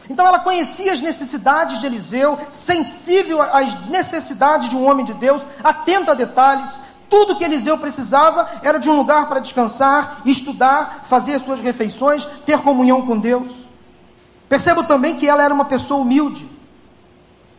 Então 0.10 0.28
ela 0.28 0.40
conhecia 0.40 0.92
as 0.92 1.02
necessidades 1.02 1.80
de 1.80 1.86
Eliseu, 1.86 2.38
sensível 2.52 3.42
às 3.42 3.88
necessidades 3.88 4.70
de 4.70 4.76
um 4.76 4.88
homem 4.88 5.06
de 5.06 5.14
Deus, 5.14 5.48
atenta 5.64 6.12
a 6.12 6.16
detalhes. 6.16 6.82
Tudo 7.10 7.36
que 7.38 7.44
Eliseu 7.44 7.78
precisava 7.78 8.50
era 8.62 8.80
de 8.80 8.90
um 8.90 8.96
lugar 8.96 9.28
para 9.28 9.40
descansar, 9.40 10.22
estudar, 10.26 11.04
fazer 11.06 11.36
as 11.36 11.42
suas 11.42 11.62
refeições, 11.62 12.26
ter 12.46 12.60
comunhão 12.60 13.06
com 13.06 13.18
Deus. 13.18 13.52
Percebo 14.50 14.84
também 14.84 15.16
que 15.16 15.28
ela 15.28 15.44
era 15.44 15.54
uma 15.54 15.66
pessoa 15.66 16.02
humilde. 16.02 16.50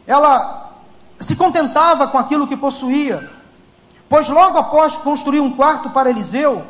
Ela 0.06 0.72
se 1.18 1.34
contentava 1.34 2.08
com 2.08 2.18
aquilo 2.18 2.46
que 2.46 2.56
possuía, 2.56 3.30
pois 4.08 4.28
logo 4.28 4.58
após 4.58 4.98
construir 4.98 5.40
um 5.40 5.50
quarto 5.50 5.88
para 5.90 6.10
Eliseu, 6.10 6.64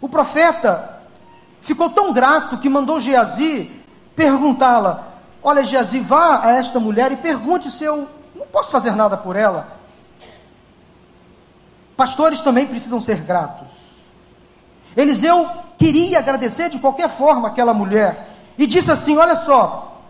o 0.00 0.08
profeta 0.08 1.00
ficou 1.60 1.90
tão 1.90 2.12
grato 2.12 2.58
que 2.58 2.68
mandou 2.68 2.98
Geazi 2.98 3.77
perguntá-la: 4.18 5.12
Olha, 5.40 5.64
Geazi, 5.64 6.00
vá 6.00 6.44
a 6.44 6.50
esta 6.50 6.80
mulher 6.80 7.12
e 7.12 7.16
pergunte 7.16 7.70
se 7.70 7.84
eu 7.84 8.08
não 8.34 8.46
posso 8.48 8.72
fazer 8.72 8.90
nada 8.96 9.16
por 9.16 9.36
ela. 9.36 9.78
Pastores 11.96 12.42
também 12.42 12.66
precisam 12.66 13.00
ser 13.00 13.22
gratos. 13.22 13.68
Eliseu 14.96 15.48
queria 15.78 16.18
agradecer 16.18 16.68
de 16.68 16.80
qualquer 16.80 17.08
forma 17.08 17.46
aquela 17.46 17.72
mulher 17.72 18.28
e 18.58 18.66
disse 18.66 18.90
assim: 18.90 19.16
Olha 19.16 19.36
só, 19.36 20.02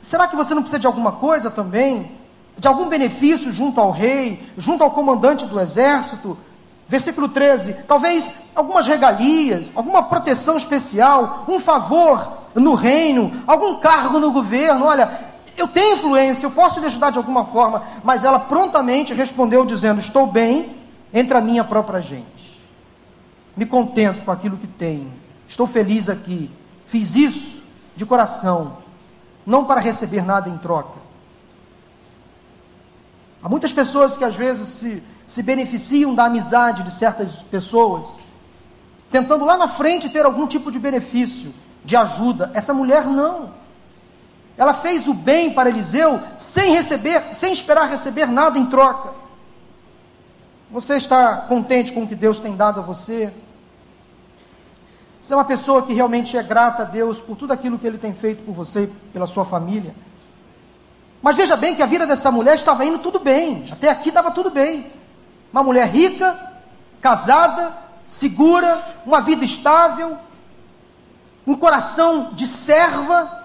será 0.00 0.28
que 0.28 0.36
você 0.36 0.54
não 0.54 0.62
precisa 0.62 0.78
de 0.78 0.86
alguma 0.86 1.12
coisa 1.12 1.50
também? 1.50 2.12
De 2.56 2.68
algum 2.68 2.88
benefício 2.88 3.52
junto 3.52 3.80
ao 3.80 3.90
rei, 3.90 4.48
junto 4.56 4.82
ao 4.82 4.92
comandante 4.92 5.44
do 5.44 5.60
exército? 5.60 6.38
Versículo 6.88 7.28
13: 7.28 7.72
talvez 7.88 8.34
algumas 8.54 8.86
regalias, 8.86 9.72
alguma 9.74 10.04
proteção 10.04 10.56
especial, 10.56 11.44
um 11.48 11.58
favor 11.58 12.44
no 12.54 12.74
reino, 12.74 13.42
algum 13.46 13.80
cargo 13.80 14.18
no 14.18 14.30
governo. 14.30 14.86
Olha, 14.86 15.10
eu 15.56 15.66
tenho 15.66 15.94
influência, 15.94 16.46
eu 16.46 16.50
posso 16.50 16.78
lhe 16.78 16.86
ajudar 16.86 17.10
de 17.10 17.18
alguma 17.18 17.44
forma. 17.44 17.82
Mas 18.04 18.24
ela 18.24 18.38
prontamente 18.38 19.12
respondeu, 19.12 19.64
dizendo: 19.64 20.00
Estou 20.00 20.26
bem 20.26 20.76
entre 21.12 21.36
a 21.36 21.40
minha 21.40 21.64
própria 21.64 22.00
gente. 22.00 22.60
Me 23.56 23.66
contento 23.66 24.24
com 24.24 24.30
aquilo 24.30 24.56
que 24.56 24.66
tenho. 24.66 25.12
Estou 25.48 25.66
feliz 25.66 26.08
aqui. 26.08 26.50
Fiz 26.84 27.16
isso 27.16 27.62
de 27.96 28.06
coração, 28.06 28.78
não 29.44 29.64
para 29.64 29.80
receber 29.80 30.24
nada 30.24 30.48
em 30.48 30.58
troca. 30.58 31.00
Há 33.42 33.48
muitas 33.48 33.72
pessoas 33.72 34.16
que 34.16 34.24
às 34.24 34.34
vezes 34.34 34.68
se, 34.68 35.02
se 35.26 35.42
beneficiam 35.42 36.14
da 36.14 36.26
amizade 36.26 36.82
de 36.82 36.94
certas 36.94 37.42
pessoas, 37.42 38.20
tentando 39.10 39.44
lá 39.44 39.56
na 39.56 39.68
frente 39.68 40.08
ter 40.08 40.24
algum 40.24 40.46
tipo 40.46 40.70
de 40.70 40.78
benefício 40.78 41.52
de 41.84 41.96
ajuda. 41.96 42.50
Essa 42.54 42.72
mulher 42.72 43.06
não. 43.06 43.54
Ela 44.56 44.72
fez 44.72 45.06
o 45.06 45.14
bem 45.14 45.52
para 45.52 45.68
Eliseu 45.68 46.20
sem 46.38 46.72
receber, 46.72 47.34
sem 47.34 47.52
esperar 47.52 47.88
receber 47.88 48.26
nada 48.26 48.58
em 48.58 48.66
troca. 48.66 49.10
Você 50.70 50.96
está 50.96 51.36
contente 51.48 51.92
com 51.92 52.02
o 52.02 52.08
que 52.08 52.14
Deus 52.14 52.40
tem 52.40 52.56
dado 52.56 52.80
a 52.80 52.82
você? 52.82 53.32
Você 55.22 55.32
é 55.32 55.36
uma 55.36 55.44
pessoa 55.44 55.82
que 55.82 55.92
realmente 55.92 56.36
é 56.36 56.42
grata 56.42 56.82
a 56.82 56.86
Deus 56.86 57.20
por 57.20 57.36
tudo 57.36 57.52
aquilo 57.52 57.78
que 57.78 57.86
Ele 57.86 57.98
tem 57.98 58.14
feito 58.14 58.44
por 58.44 58.52
você 58.52 58.84
e 58.84 58.86
pela 59.12 59.26
sua 59.26 59.44
família. 59.44 59.94
Mas 61.20 61.36
veja 61.36 61.56
bem 61.56 61.74
que 61.74 61.82
a 61.82 61.86
vida 61.86 62.06
dessa 62.06 62.30
mulher 62.30 62.54
estava 62.54 62.84
indo 62.84 62.98
tudo 62.98 63.18
bem. 63.18 63.66
Até 63.70 63.88
aqui 63.90 64.08
estava 64.08 64.30
tudo 64.30 64.50
bem. 64.50 64.86
Uma 65.52 65.62
mulher 65.62 65.88
rica, 65.88 66.38
casada, 67.00 67.72
segura, 68.06 68.82
uma 69.04 69.20
vida 69.20 69.44
estável, 69.44 70.16
um 71.46 71.54
coração 71.54 72.30
de 72.32 72.46
serva, 72.46 73.44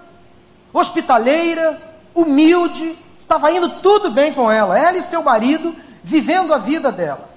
hospitaleira, 0.74 1.80
humilde, 2.14 2.98
estava 3.18 3.52
indo 3.52 3.70
tudo 3.82 4.12
bem 4.12 4.34
com 4.34 4.52
ela, 4.52 4.78
ela 4.78 4.98
e 4.98 5.02
seu 5.02 5.24
marido 5.24 5.76
vivendo 6.04 6.54
a 6.54 6.58
vida 6.58 6.92
dela. 6.92 7.30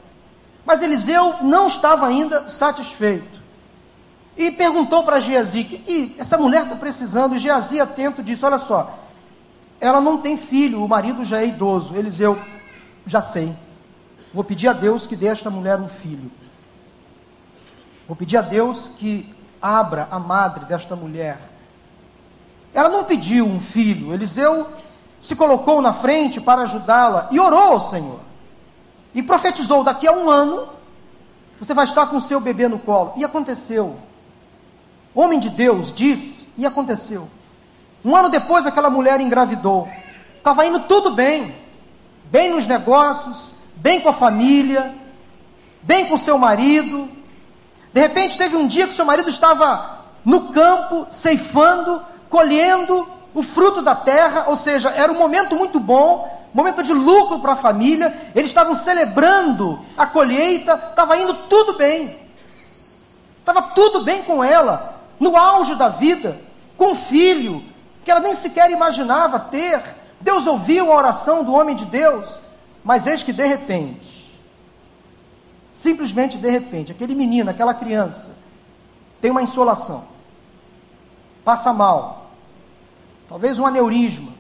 Mas 0.64 0.82
Eliseu 0.82 1.36
não 1.42 1.66
estava 1.66 2.06
ainda 2.06 2.48
satisfeito. 2.48 3.34
E 4.36 4.50
perguntou 4.50 5.04
para 5.04 5.20
Geazi, 5.20 5.62
que 5.64 6.16
essa 6.18 6.36
mulher 6.36 6.64
está 6.64 6.74
precisando, 6.74 7.36
e 7.36 7.38
Geazi 7.38 7.80
atento 7.80 8.22
disse, 8.22 8.44
olha 8.44 8.58
só, 8.58 8.98
ela 9.80 10.00
não 10.00 10.16
tem 10.16 10.36
filho, 10.36 10.82
o 10.82 10.88
marido 10.88 11.24
já 11.24 11.40
é 11.40 11.46
idoso. 11.46 11.94
Eliseu, 11.94 12.40
já 13.06 13.20
sei, 13.20 13.54
vou 14.34 14.44
pedir 14.44 14.68
a 14.68 14.74
Deus 14.74 15.06
que 15.06 15.16
dê 15.16 15.28
a 15.28 15.32
esta 15.32 15.48
mulher 15.48 15.78
um 15.78 15.88
filho. 15.88 16.30
Vou 18.06 18.16
pedir 18.16 18.36
a 18.36 18.42
Deus 18.42 18.90
que 18.98 19.34
abra 19.62 20.08
a 20.10 20.18
madre 20.18 20.66
desta 20.66 20.94
mulher. 20.94 21.38
Ela 22.74 22.90
não 22.90 23.04
pediu 23.04 23.46
um 23.46 23.60
filho, 23.60 24.12
Eliseu 24.12 24.66
se 25.20 25.34
colocou 25.34 25.80
na 25.80 25.94
frente 25.94 26.38
para 26.38 26.62
ajudá-la 26.62 27.28
e 27.30 27.40
orou 27.40 27.72
ao 27.72 27.80
Senhor. 27.80 28.20
E 29.14 29.22
profetizou: 29.22 29.82
daqui 29.82 30.06
a 30.06 30.12
um 30.12 30.28
ano 30.28 30.68
você 31.58 31.72
vai 31.72 31.86
estar 31.86 32.06
com 32.08 32.20
seu 32.20 32.40
bebê 32.40 32.68
no 32.68 32.78
colo. 32.78 33.14
E 33.16 33.24
aconteceu. 33.24 33.96
Homem 35.14 35.38
de 35.38 35.48
Deus 35.48 35.92
disse, 35.92 36.48
e 36.58 36.66
aconteceu. 36.66 37.28
Um 38.04 38.14
ano 38.14 38.28
depois, 38.28 38.66
aquela 38.66 38.90
mulher 38.90 39.20
engravidou. 39.20 39.88
Estava 40.36 40.66
indo 40.66 40.80
tudo 40.80 41.12
bem, 41.12 41.54
bem 42.24 42.50
nos 42.50 42.66
negócios, 42.66 43.54
bem 43.76 44.00
com 44.00 44.08
a 44.08 44.12
família, 44.12 44.94
bem 45.82 46.06
com 46.06 46.16
seu 46.16 46.38
marido, 46.38 47.08
de 47.92 48.00
repente 48.00 48.36
teve 48.36 48.56
um 48.56 48.66
dia 48.66 48.86
que 48.88 48.94
seu 48.94 49.04
marido 49.04 49.30
estava 49.30 50.04
no 50.24 50.52
campo, 50.52 51.06
ceifando, 51.10 52.02
colhendo 52.28 53.08
o 53.32 53.42
fruto 53.42 53.82
da 53.82 53.94
terra, 53.94 54.46
ou 54.48 54.56
seja, 54.56 54.90
era 54.90 55.12
um 55.12 55.18
momento 55.18 55.54
muito 55.54 55.78
bom, 55.78 56.28
momento 56.52 56.82
de 56.82 56.92
lucro 56.92 57.40
para 57.40 57.52
a 57.52 57.56
família, 57.56 58.16
eles 58.34 58.50
estavam 58.50 58.74
celebrando 58.74 59.80
a 59.96 60.06
colheita, 60.06 60.74
estava 60.90 61.16
indo 61.16 61.34
tudo 61.34 61.74
bem, 61.74 62.18
estava 63.40 63.60
tudo 63.60 64.04
bem 64.04 64.22
com 64.22 64.42
ela, 64.42 65.00
no 65.18 65.36
auge 65.36 65.74
da 65.74 65.88
vida, 65.88 66.40
com 66.76 66.92
um 66.92 66.94
filho, 66.96 67.62
que 68.04 68.10
ela 68.10 68.20
nem 68.20 68.34
sequer 68.34 68.70
imaginava 68.70 69.38
ter. 69.38 69.82
Deus 70.20 70.46
ouviu 70.46 70.92
a 70.92 70.96
oração 70.96 71.42
do 71.42 71.52
homem 71.52 71.74
de 71.74 71.84
Deus, 71.84 72.40
mas 72.84 73.06
eis 73.06 73.22
que 73.22 73.32
de 73.32 73.46
repente, 73.46 74.14
Simplesmente 75.74 76.38
de 76.38 76.48
repente, 76.48 76.92
aquele 76.92 77.16
menino, 77.16 77.50
aquela 77.50 77.74
criança, 77.74 78.30
tem 79.20 79.32
uma 79.32 79.42
insolação, 79.42 80.04
passa 81.44 81.72
mal, 81.72 82.30
talvez 83.28 83.58
um 83.58 83.66
aneurisma. 83.66 84.32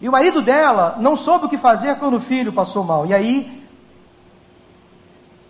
E 0.00 0.08
o 0.08 0.12
marido 0.12 0.40
dela 0.40 0.96
não 0.98 1.14
soube 1.14 1.44
o 1.44 1.48
que 1.48 1.58
fazer 1.58 1.96
quando 1.96 2.14
o 2.14 2.20
filho 2.20 2.50
passou 2.54 2.82
mal. 2.82 3.04
E 3.04 3.12
aí, 3.12 3.68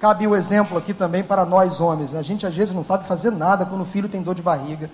cabe 0.00 0.26
o 0.26 0.35
exemplo 0.35 0.76
aqui 0.76 0.92
também 0.92 1.22
para 1.22 1.46
nós 1.46 1.81
homens. 1.81 2.12
A 2.12 2.22
gente 2.22 2.44
às 2.44 2.57
vezes 2.57 2.74
não 2.74 2.83
sabe 2.83 3.07
fazer 3.07 3.31
nada 3.31 3.64
quando 3.64 3.83
o 3.83 3.87
filho 3.87 4.09
tem 4.09 4.22
dor 4.22 4.35
de 4.35 4.42
barriga, 4.42 4.90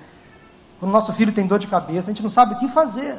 quando 0.78 0.90
o 0.90 0.92
nosso 0.92 1.10
filho 1.14 1.32
tem 1.32 1.46
dor 1.46 1.58
de 1.58 1.68
cabeça, 1.68 2.10
a 2.10 2.12
gente 2.12 2.22
não 2.22 2.28
sabe 2.28 2.54
o 2.54 2.58
que 2.58 2.68
fazer. 2.68 3.16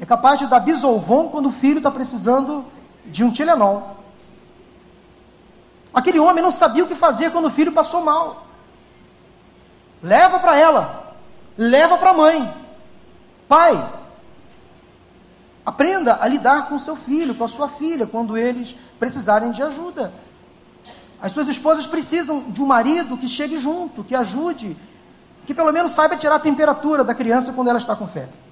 É 0.00 0.06
capaz 0.06 0.38
de 0.38 0.46
dar 0.46 0.60
bisolvon 0.60 1.28
quando 1.28 1.46
o 1.46 1.50
filho 1.50 1.78
está 1.78 1.90
precisando 1.90 2.64
de 3.06 3.24
um 3.24 3.30
Tilenol. 3.30 3.96
Aquele 5.92 6.18
homem 6.18 6.42
não 6.42 6.52
sabia 6.52 6.84
o 6.84 6.86
que 6.86 6.94
fazer 6.94 7.32
quando 7.32 7.46
o 7.46 7.50
filho 7.50 7.72
passou 7.72 8.04
mal. 8.04 8.46
Leva 10.02 10.38
para 10.38 10.56
ela, 10.56 11.14
leva 11.56 11.98
para 11.98 12.10
a 12.10 12.14
mãe. 12.14 12.54
Pai, 13.48 13.92
aprenda 15.66 16.18
a 16.20 16.28
lidar 16.28 16.68
com 16.68 16.78
seu 16.78 16.94
filho, 16.94 17.34
com 17.34 17.44
a 17.44 17.48
sua 17.48 17.66
filha, 17.66 18.06
quando 18.06 18.36
eles 18.36 18.76
precisarem 18.98 19.50
de 19.50 19.62
ajuda. 19.62 20.12
As 21.20 21.32
suas 21.32 21.48
esposas 21.48 21.86
precisam 21.86 22.42
de 22.50 22.62
um 22.62 22.66
marido 22.66 23.16
que 23.16 23.26
chegue 23.26 23.58
junto, 23.58 24.04
que 24.04 24.14
ajude, 24.14 24.76
que 25.46 25.54
pelo 25.54 25.72
menos 25.72 25.90
saiba 25.92 26.16
tirar 26.16 26.36
a 26.36 26.40
temperatura 26.40 27.02
da 27.02 27.14
criança 27.14 27.52
quando 27.52 27.68
ela 27.68 27.78
está 27.78 27.96
com 27.96 28.06
febre. 28.06 28.47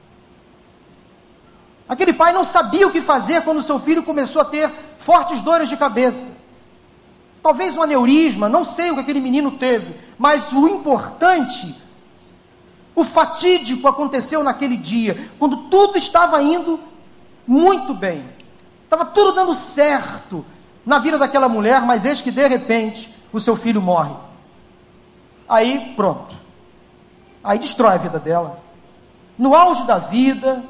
Aquele 1.88 2.12
pai 2.12 2.32
não 2.32 2.44
sabia 2.44 2.86
o 2.86 2.90
que 2.90 3.00
fazer 3.00 3.42
quando 3.42 3.62
seu 3.62 3.78
filho 3.78 4.02
começou 4.02 4.42
a 4.42 4.44
ter 4.44 4.70
fortes 4.98 5.40
dores 5.42 5.68
de 5.68 5.76
cabeça 5.76 6.46
talvez 7.46 7.76
um 7.76 7.82
aneurisma, 7.82 8.48
não 8.48 8.64
sei 8.64 8.90
o 8.90 8.94
que 8.94 9.00
aquele 9.02 9.20
menino 9.20 9.52
teve, 9.52 9.94
mas 10.18 10.50
o 10.50 10.66
importante, 10.66 11.76
o 12.92 13.04
fatídico 13.04 13.86
aconteceu 13.86 14.42
naquele 14.42 14.76
dia, 14.76 15.30
quando 15.38 15.68
tudo 15.68 15.96
estava 15.96 16.42
indo 16.42 16.80
muito 17.46 17.94
bem, 17.94 18.24
estava 18.82 19.04
tudo 19.04 19.30
dando 19.30 19.54
certo 19.54 20.44
na 20.84 20.98
vida 20.98 21.16
daquela 21.18 21.48
mulher, 21.48 21.82
mas 21.82 22.04
eis 22.04 22.20
que 22.20 22.32
de 22.32 22.48
repente 22.48 23.14
o 23.32 23.38
seu 23.38 23.54
filho 23.54 23.80
morre. 23.80 24.16
Aí 25.48 25.92
pronto, 25.94 26.34
aí 27.44 27.60
destrói 27.60 27.94
a 27.94 27.98
vida 27.98 28.18
dela. 28.18 28.60
No 29.38 29.54
auge 29.54 29.84
da 29.84 30.00
vida, 30.00 30.64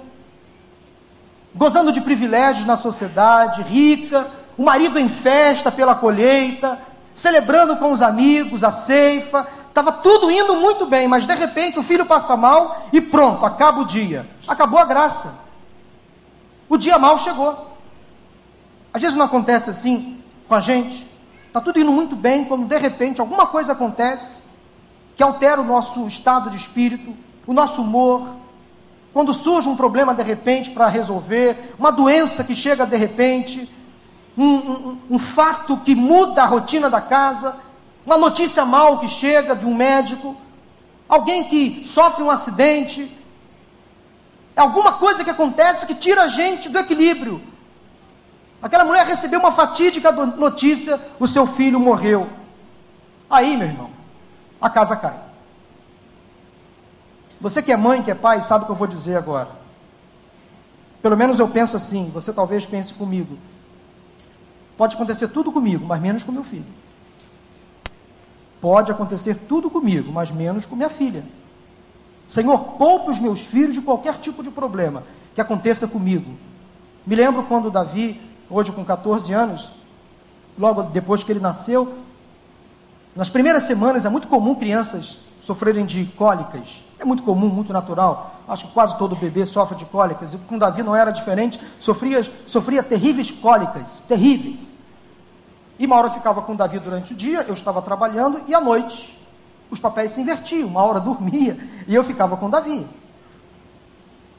gozando 1.57 1.91
de 1.91 2.01
privilégios 2.01 2.67
na 2.67 2.77
sociedade, 2.77 3.63
rica, 3.63 4.29
o 4.57 4.63
marido 4.63 4.99
em 4.99 5.09
festa 5.09 5.73
pela 5.73 5.95
colheita, 5.95 6.79
celebrando 7.15 7.77
com 7.77 7.91
os 7.91 8.03
amigos 8.03 8.63
a 8.63 8.71
ceifa, 8.71 9.47
estava 9.69 9.91
tudo 9.91 10.31
indo 10.31 10.57
muito 10.57 10.87
bem, 10.87 11.09
mas 11.09 11.27
de 11.27 11.35
repente 11.35 11.79
o 11.79 11.83
filho 11.83 12.05
passa 12.05 12.37
mal 12.37 12.89
e 12.93 13.01
pronto, 13.01 13.45
acaba 13.45 13.81
o 13.81 13.87
dia. 13.87 14.27
Acabou 14.47 14.79
a 14.79 14.85
graça. 14.85 15.47
O 16.69 16.77
dia 16.77 16.99
mal 16.99 17.19
chegou. 17.19 17.77
Às 18.93 19.03
vezes 19.03 19.17
não 19.17 19.25
acontece 19.25 19.71
assim 19.71 20.23
com 20.49 20.55
a 20.55 20.61
gente, 20.61 21.07
está 21.47 21.61
tudo 21.61 21.81
indo 21.81 21.91
muito 21.91 22.15
bem, 22.15 22.45
quando 22.45 22.67
de 22.67 22.79
repente 22.79 23.21
alguma 23.21 23.47
coisa 23.47 23.73
acontece 23.73 24.43
que 25.15 25.23
altera 25.23 25.61
o 25.61 25.65
nosso 25.65 26.07
estado 26.07 26.51
de 26.51 26.57
espírito, 26.57 27.15
o 27.47 27.53
nosso 27.53 27.83
humor, 27.83 28.29
quando 29.17 29.33
surge 29.33 29.67
um 29.67 29.75
problema 29.75 30.15
de 30.15 30.23
repente 30.23 30.71
para 30.71 30.89
resolver, 30.89 31.75
uma 31.79 31.91
doença 31.91 32.45
que 32.45 32.55
chega 32.55 32.85
de 32.85 32.99
repente, 32.99 33.67
um, 34.37 34.45
um, 34.45 34.99
um, 35.13 35.19
fato 35.19 35.79
que 35.79 35.95
muda 35.95 36.43
a 36.43 36.47
rotina 36.47 36.91
da 36.91 37.01
casa, 37.01 37.57
uma 38.05 38.19
notícia 38.19 38.67
mal 38.67 38.99
que 38.99 39.09
chega 39.09 39.57
de 39.57 39.65
um 39.65 39.75
médico, 39.75 40.37
alguém 41.09 41.45
que 41.45 41.89
sofre 41.89 42.23
um 42.23 42.31
acidente, 42.31 43.11
alguma 44.55 44.93
coisa 44.93 45.25
que 45.25 45.31
acontece 45.31 45.87
que 45.87 45.95
tira 45.95 46.25
a 46.25 46.29
gente 46.29 46.69
do 46.69 46.79
equilíbrio. 46.79 47.41
Aquela 48.61 48.85
mulher 48.85 49.07
recebeu 49.07 49.41
uma 49.41 49.51
fatídica 49.51 50.13
notícia: 50.13 51.01
o 51.19 51.27
seu 51.27 51.47
filho 51.47 51.81
morreu. 51.81 52.29
Aí, 53.31 53.57
meu 53.57 53.67
irmão, 53.67 53.91
a 54.61 54.69
casa 54.69 54.95
cai. 54.95 55.26
Você 57.47 57.63
que 57.63 57.71
é 57.71 57.77
mãe, 57.77 58.03
que 58.03 58.11
é 58.11 58.15
pai, 58.15 58.43
sabe 58.43 58.65
o 58.65 58.67
que 58.67 58.73
eu 58.73 58.77
vou 58.77 58.89
dizer 58.89 59.15
agora. 59.15 59.51
Pelo 61.01 61.17
menos 61.17 61.39
eu 61.39 61.47
penso 61.47 61.77
assim, 61.77 62.11
você 62.13 62.33
talvez 62.33 62.67
pense 62.67 62.93
comigo. 62.93 63.39
Pode 64.77 64.97
acontecer 64.97 65.29
tudo 65.29 65.53
comigo, 65.53 65.87
mas 65.87 66.03
menos 66.03 66.25
com 66.25 66.33
meu 66.33 66.43
filho. 66.43 66.67
Pode 68.61 68.91
acontecer 68.91 69.37
tudo 69.47 69.71
comigo, 69.71 70.11
mas 70.11 70.29
menos 70.29 70.67
com 70.67 70.75
minha 70.75 70.89
filha. 70.89 71.25
Senhor, 72.29 72.59
poupe 72.59 73.13
os 73.13 73.21
meus 73.21 73.39
filhos 73.39 73.77
de 73.77 73.81
qualquer 73.81 74.19
tipo 74.19 74.43
de 74.43 74.51
problema 74.51 75.05
que 75.33 75.41
aconteça 75.41 75.87
comigo. 75.87 76.37
Me 77.07 77.15
lembro 77.15 77.45
quando 77.45 77.71
Davi, 77.71 78.21
hoje 78.51 78.73
com 78.73 78.85
14 78.85 79.33
anos, 79.33 79.71
logo 80.59 80.83
depois 80.83 81.23
que 81.23 81.31
ele 81.31 81.39
nasceu, 81.39 81.95
nas 83.15 83.31
primeiras 83.31 83.63
semanas 83.63 84.05
é 84.05 84.09
muito 84.09 84.27
comum 84.27 84.57
crianças 84.57 85.21
sofrerem 85.41 85.87
de 85.87 86.07
cólicas. 86.07 86.85
É 86.99 87.05
muito 87.05 87.23
comum, 87.23 87.49
muito 87.49 87.73
natural. 87.73 88.37
Acho 88.49 88.67
que 88.67 88.73
quase 88.73 88.97
todo 88.97 89.15
bebê 89.17 89.45
sofre 89.45 89.77
de 89.77 89.85
cólicas. 89.85 90.35
E 90.35 90.39
com 90.39 90.59
Davi 90.59 90.83
não 90.83 90.97
era 90.97 91.11
diferente. 91.11 91.61
Sofria, 91.79 92.23
sofria 92.47 92.83
terríveis 92.83 93.31
cólicas, 93.31 94.03
terríveis. 94.09 94.77
E 95.79 95.85
eu 95.85 96.11
ficava 96.11 96.43
com 96.43 96.57
Davi 96.57 96.79
durante 96.79 97.13
o 97.13 97.17
dia, 97.17 97.45
eu 97.47 97.53
estava 97.53 97.83
trabalhando, 97.83 98.41
e 98.49 98.55
à 98.55 98.61
noite 98.61 99.15
os 99.71 99.79
papéis 99.79 100.13
se 100.13 100.21
invertiam. 100.21 100.75
Hora 100.75 101.01
dormia 101.01 101.59
e 101.87 101.95
eu 101.95 102.03
ficava 102.03 102.37
com 102.37 102.49
Davi. 102.49 102.87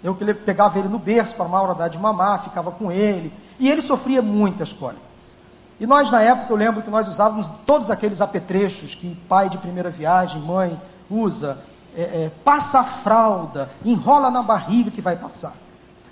Eu 0.04 0.16
pegava 0.16 0.78
ele 0.78 0.88
no 0.88 1.00
berço 1.00 1.36
para 1.36 1.46
hora 1.48 1.74
dar 1.74 1.88
de 1.88 1.98
mamar, 1.98 2.44
ficava 2.44 2.72
com 2.72 2.92
ele. 2.92 3.32
E 3.60 3.70
ele 3.70 3.82
sofria 3.82 4.22
muitas 4.22 4.72
cólicas. 4.72 5.36
E 5.80 5.86
nós, 5.86 6.10
na 6.10 6.22
época, 6.22 6.52
eu 6.52 6.58
lembro 6.58 6.82
que 6.82 6.90
nós 6.90 7.08
usávamos 7.08 7.50
todos 7.66 7.90
aqueles 7.92 8.22
apetrechos 8.22 8.96
que 8.96 9.16
pai 9.28 9.50
de 9.50 9.58
primeira 9.58 9.90
viagem, 9.90 10.42
mãe, 10.42 10.80
usa. 11.10 11.60
É, 11.98 12.02
é, 12.02 12.32
passa 12.46 12.82
a 12.82 12.84
fralda, 12.84 13.72
enrola 13.84 14.30
na 14.30 14.44
barriga 14.44 14.92
que 14.92 15.02
vai 15.02 15.16
passar. 15.16 15.54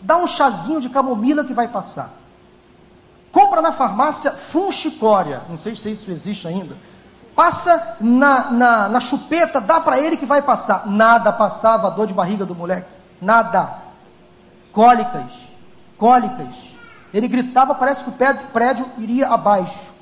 Dá 0.01 0.17
um 0.17 0.25
chazinho 0.25 0.81
de 0.81 0.89
camomila 0.89 1.45
que 1.45 1.53
vai 1.53 1.67
passar. 1.67 2.11
Compra 3.31 3.61
na 3.61 3.71
farmácia 3.71 4.31
funchicória, 4.31 5.43
não 5.47 5.57
sei 5.57 5.75
se 5.75 5.91
isso 5.91 6.09
existe 6.09 6.47
ainda 6.47 6.75
passa 7.35 7.97
na, 7.99 8.51
na, 8.51 8.89
na 8.89 8.99
chupeta, 8.99 9.59
dá 9.59 9.79
para 9.79 9.99
ele 9.99 10.15
que 10.15 10.25
vai 10.25 10.41
passar. 10.41 10.87
Nada 10.87 11.31
passava 11.33 11.87
a 11.87 11.89
dor 11.89 12.07
de 12.07 12.13
barriga 12.13 12.45
do 12.45 12.55
moleque, 12.55 12.87
nada. 13.21 13.83
Cólicas, 14.71 15.31
cólicas. 15.97 16.55
Ele 17.13 17.27
gritava, 17.27 17.75
parece 17.75 18.03
que 18.03 18.09
o 18.09 18.13
prédio 18.51 18.85
iria 18.97 19.27
abaixo. 19.27 19.93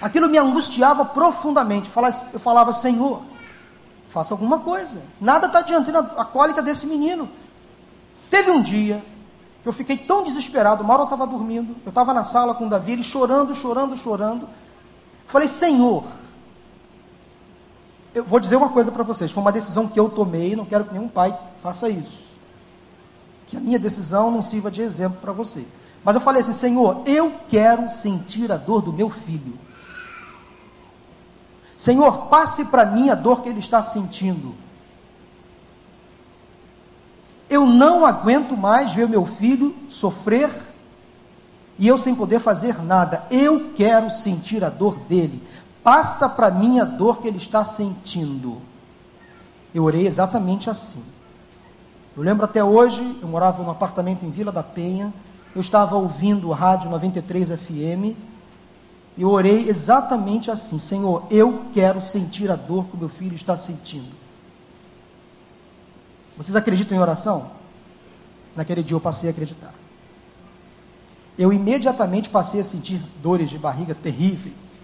Aquilo 0.00 0.28
me 0.28 0.36
angustiava 0.36 1.04
profundamente. 1.04 1.90
Eu 2.32 2.40
falava, 2.40 2.72
Senhor, 2.72 3.22
faça 4.08 4.34
alguma 4.34 4.60
coisa. 4.60 5.02
Nada 5.20 5.46
está 5.46 5.60
adiantando 5.60 5.98
a 6.16 6.24
cólica 6.24 6.62
desse 6.62 6.86
menino. 6.86 7.28
Teve 8.30 8.50
um 8.50 8.62
dia 8.62 9.04
que 9.62 9.68
eu 9.68 9.72
fiquei 9.72 9.96
tão 9.96 10.24
desesperado, 10.24 10.84
hora 10.86 11.02
eu 11.02 11.04
estava 11.04 11.26
dormindo, 11.26 11.74
eu 11.84 11.88
estava 11.88 12.12
na 12.12 12.22
sala 12.22 12.54
com 12.54 12.66
o 12.66 12.70
Davi, 12.70 12.92
ele 12.92 13.02
chorando, 13.02 13.54
chorando, 13.54 13.96
chorando. 13.96 14.48
Falei, 15.26 15.48
Senhor, 15.48 16.04
eu 18.14 18.22
vou 18.22 18.38
dizer 18.38 18.56
uma 18.56 18.68
coisa 18.68 18.92
para 18.92 19.02
vocês, 19.02 19.30
foi 19.30 19.40
uma 19.40 19.50
decisão 19.50 19.88
que 19.88 19.98
eu 19.98 20.08
tomei, 20.08 20.54
não 20.54 20.64
quero 20.64 20.84
que 20.84 20.92
nenhum 20.92 21.08
pai 21.08 21.36
faça 21.58 21.88
isso. 21.88 22.24
Que 23.46 23.56
a 23.56 23.60
minha 23.60 23.78
decisão 23.78 24.30
não 24.30 24.42
sirva 24.42 24.70
de 24.70 24.82
exemplo 24.82 25.18
para 25.20 25.32
você. 25.32 25.66
Mas 26.04 26.14
eu 26.14 26.20
falei 26.20 26.42
assim, 26.42 26.52
Senhor, 26.52 27.02
eu 27.06 27.32
quero 27.48 27.90
sentir 27.90 28.52
a 28.52 28.56
dor 28.56 28.82
do 28.82 28.92
meu 28.92 29.08
filho. 29.08 29.58
Senhor, 31.84 32.28
passe 32.28 32.64
para 32.64 32.86
mim 32.86 33.10
a 33.10 33.14
dor 33.14 33.42
que 33.42 33.48
ele 33.50 33.58
está 33.58 33.82
sentindo. 33.82 34.54
Eu 37.46 37.66
não 37.66 38.06
aguento 38.06 38.56
mais 38.56 38.94
ver 38.94 39.06
meu 39.06 39.26
filho 39.26 39.76
sofrer 39.86 40.50
e 41.78 41.86
eu 41.86 41.98
sem 41.98 42.14
poder 42.14 42.40
fazer 42.40 42.82
nada. 42.82 43.26
Eu 43.30 43.72
quero 43.74 44.10
sentir 44.10 44.64
a 44.64 44.70
dor 44.70 44.98
dele. 45.00 45.46
Passa 45.82 46.26
para 46.26 46.50
mim 46.50 46.80
a 46.80 46.86
dor 46.86 47.20
que 47.20 47.28
ele 47.28 47.36
está 47.36 47.66
sentindo. 47.66 48.62
Eu 49.74 49.84
orei 49.84 50.06
exatamente 50.06 50.70
assim. 50.70 51.04
Eu 52.16 52.22
lembro 52.22 52.46
até 52.46 52.64
hoje, 52.64 53.18
eu 53.20 53.28
morava 53.28 53.62
num 53.62 53.70
apartamento 53.70 54.24
em 54.24 54.30
Vila 54.30 54.50
da 54.50 54.62
Penha, 54.62 55.12
eu 55.54 55.60
estava 55.60 55.96
ouvindo 55.96 56.50
rádio 56.50 56.88
93 56.88 57.50
FM, 57.50 58.16
eu 59.16 59.28
orei 59.28 59.68
exatamente 59.68 60.50
assim: 60.50 60.78
Senhor, 60.78 61.24
eu 61.30 61.66
quero 61.72 62.00
sentir 62.00 62.50
a 62.50 62.56
dor 62.56 62.86
que 62.86 62.96
o 62.96 62.98
meu 62.98 63.08
filho 63.08 63.34
está 63.34 63.56
sentindo. 63.56 64.12
Vocês 66.36 66.56
acreditam 66.56 66.96
em 66.96 67.00
oração? 67.00 67.50
Naquele 68.56 68.82
dia 68.82 68.96
eu 68.96 69.00
passei 69.00 69.28
a 69.28 69.32
acreditar 69.32 69.74
eu 71.36 71.52
imediatamente 71.52 72.28
passei 72.28 72.60
a 72.60 72.64
sentir 72.64 73.00
dores 73.20 73.50
de 73.50 73.58
barriga 73.58 73.94
terríveis, 73.94 74.74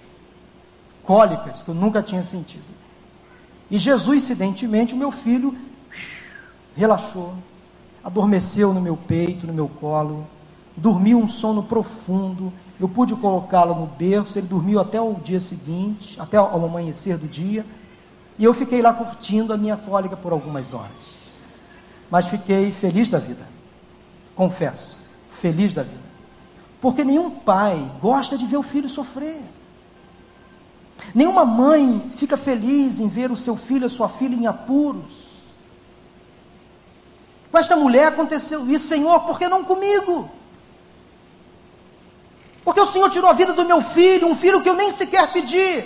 cólicas 1.05 1.63
que 1.63 1.69
eu 1.69 1.75
nunca 1.75 2.03
tinha 2.03 2.25
sentido. 2.25 2.65
E 3.71 3.79
Jesus, 3.79 4.25
incidentemente, 4.25 4.95
o 4.95 4.97
meu 4.97 5.13
filho 5.13 5.57
relaxou, 6.77 7.35
adormeceu 8.03 8.75
no 8.75 8.81
meu 8.81 8.97
peito, 8.97 9.47
no 9.47 9.53
meu 9.53 9.69
colo, 9.69 10.27
dormiu 10.77 11.19
um 11.19 11.29
sono 11.29 11.63
profundo. 11.63 12.53
Eu 12.81 12.89
pude 12.89 13.15
colocá-lo 13.15 13.75
no 13.75 13.87
berço, 13.87 14.39
ele 14.39 14.47
dormiu 14.47 14.81
até 14.81 14.99
o 14.99 15.13
dia 15.15 15.39
seguinte, 15.39 16.19
até 16.19 16.39
ao 16.39 16.65
amanhecer 16.65 17.19
do 17.19 17.29
dia, 17.29 17.67
e 18.39 18.45
eu 18.45 18.55
fiquei 18.55 18.81
lá 18.81 18.95
curtindo 18.95 19.53
a 19.53 19.57
minha 19.59 19.77
cólica 19.77 20.17
por 20.17 20.33
algumas 20.33 20.73
horas. 20.73 21.21
Mas 22.11 22.27
fiquei 22.27 22.73
feliz 22.73 23.11
da 23.11 23.19
vida, 23.19 23.47
confesso, 24.35 24.99
feliz 25.29 25.75
da 25.75 25.83
vida. 25.83 26.01
Porque 26.81 27.05
nenhum 27.05 27.31
pai 27.31 27.93
gosta 28.01 28.39
de 28.39 28.47
ver 28.47 28.57
o 28.57 28.63
filho 28.63 28.89
sofrer. 28.89 29.43
Nenhuma 31.15 31.45
mãe 31.45 32.11
fica 32.17 32.39
feliz 32.39 32.99
em 32.99 33.09
ver 33.09 33.31
o 33.31 33.37
seu 33.37 33.57
filho, 33.57 33.85
a 33.85 33.91
sua 33.91 34.09
filha 34.09 34.35
em 34.35 34.47
apuros. 34.47 35.29
Com 37.53 37.59
esta 37.59 37.77
mulher 37.77 38.09
aconteceu 38.09 38.67
isso, 38.71 38.89
Senhor, 38.89 39.21
por 39.21 39.39
que 39.39 39.47
não 39.49 39.65
comigo? 39.65 40.31
Porque 42.65 42.81
o 42.81 42.87
Senhor 42.87 43.09
tirou 43.11 43.31
a 43.31 43.35
vida 43.35 43.53
do 43.53 43.65
meu 43.65 43.81
filho, 43.81 44.29
um 44.29 44.37
filho 44.37 44.61
que 44.61 44.69
eu 44.69 44.75
nem 44.75 44.91
sequer 44.91 45.33
pedi. 45.33 45.85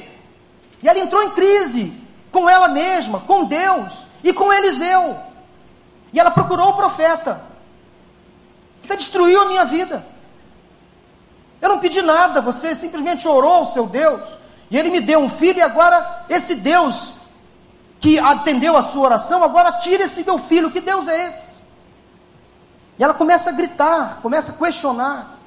E 0.83 0.89
ela 0.89 0.99
entrou 0.99 1.23
em 1.23 1.31
crise 1.31 1.93
com 2.31 2.49
ela 2.49 2.69
mesma, 2.69 3.21
com 3.21 3.45
Deus 3.45 4.07
e 4.23 4.33
com 4.33 4.53
Eliseu. 4.53 5.17
E 6.13 6.21
ela 6.21 6.31
procurou 6.31 6.71
o 6.71 6.77
profeta. 6.77 7.43
Você 8.83 8.97
destruiu 8.97 9.43
a 9.43 9.47
minha 9.47 9.65
vida. 9.65 10.05
Eu 11.61 11.71
não 11.71 11.79
pedi 11.79 12.03
nada, 12.03 12.43
você 12.43 12.75
simplesmente 12.75 13.27
orou 13.27 13.55
ao 13.55 13.67
seu 13.67 13.87
Deus, 13.87 14.21
e 14.71 14.77
ele 14.77 14.91
me 14.91 15.01
deu 15.01 15.21
um 15.21 15.31
filho, 15.31 15.59
e 15.59 15.63
agora 15.63 16.27
esse 16.29 16.55
Deus 16.55 17.15
que 17.99 18.19
atendeu 18.19 18.77
a 18.77 18.83
sua 18.83 19.05
oração, 19.07 19.43
agora 19.43 19.73
tira 19.73 20.03
esse 20.03 20.23
meu 20.25 20.37
filho, 20.37 20.71
que 20.71 20.81
Deus 20.81 21.09
é 21.09 21.27
esse? 21.27 21.65
E 22.99 23.03
ela 23.03 23.15
começa 23.15 23.49
a 23.49 23.53
gritar, 23.55 24.19
começa 24.21 24.53
a 24.53 24.55
questionar, 24.55 25.39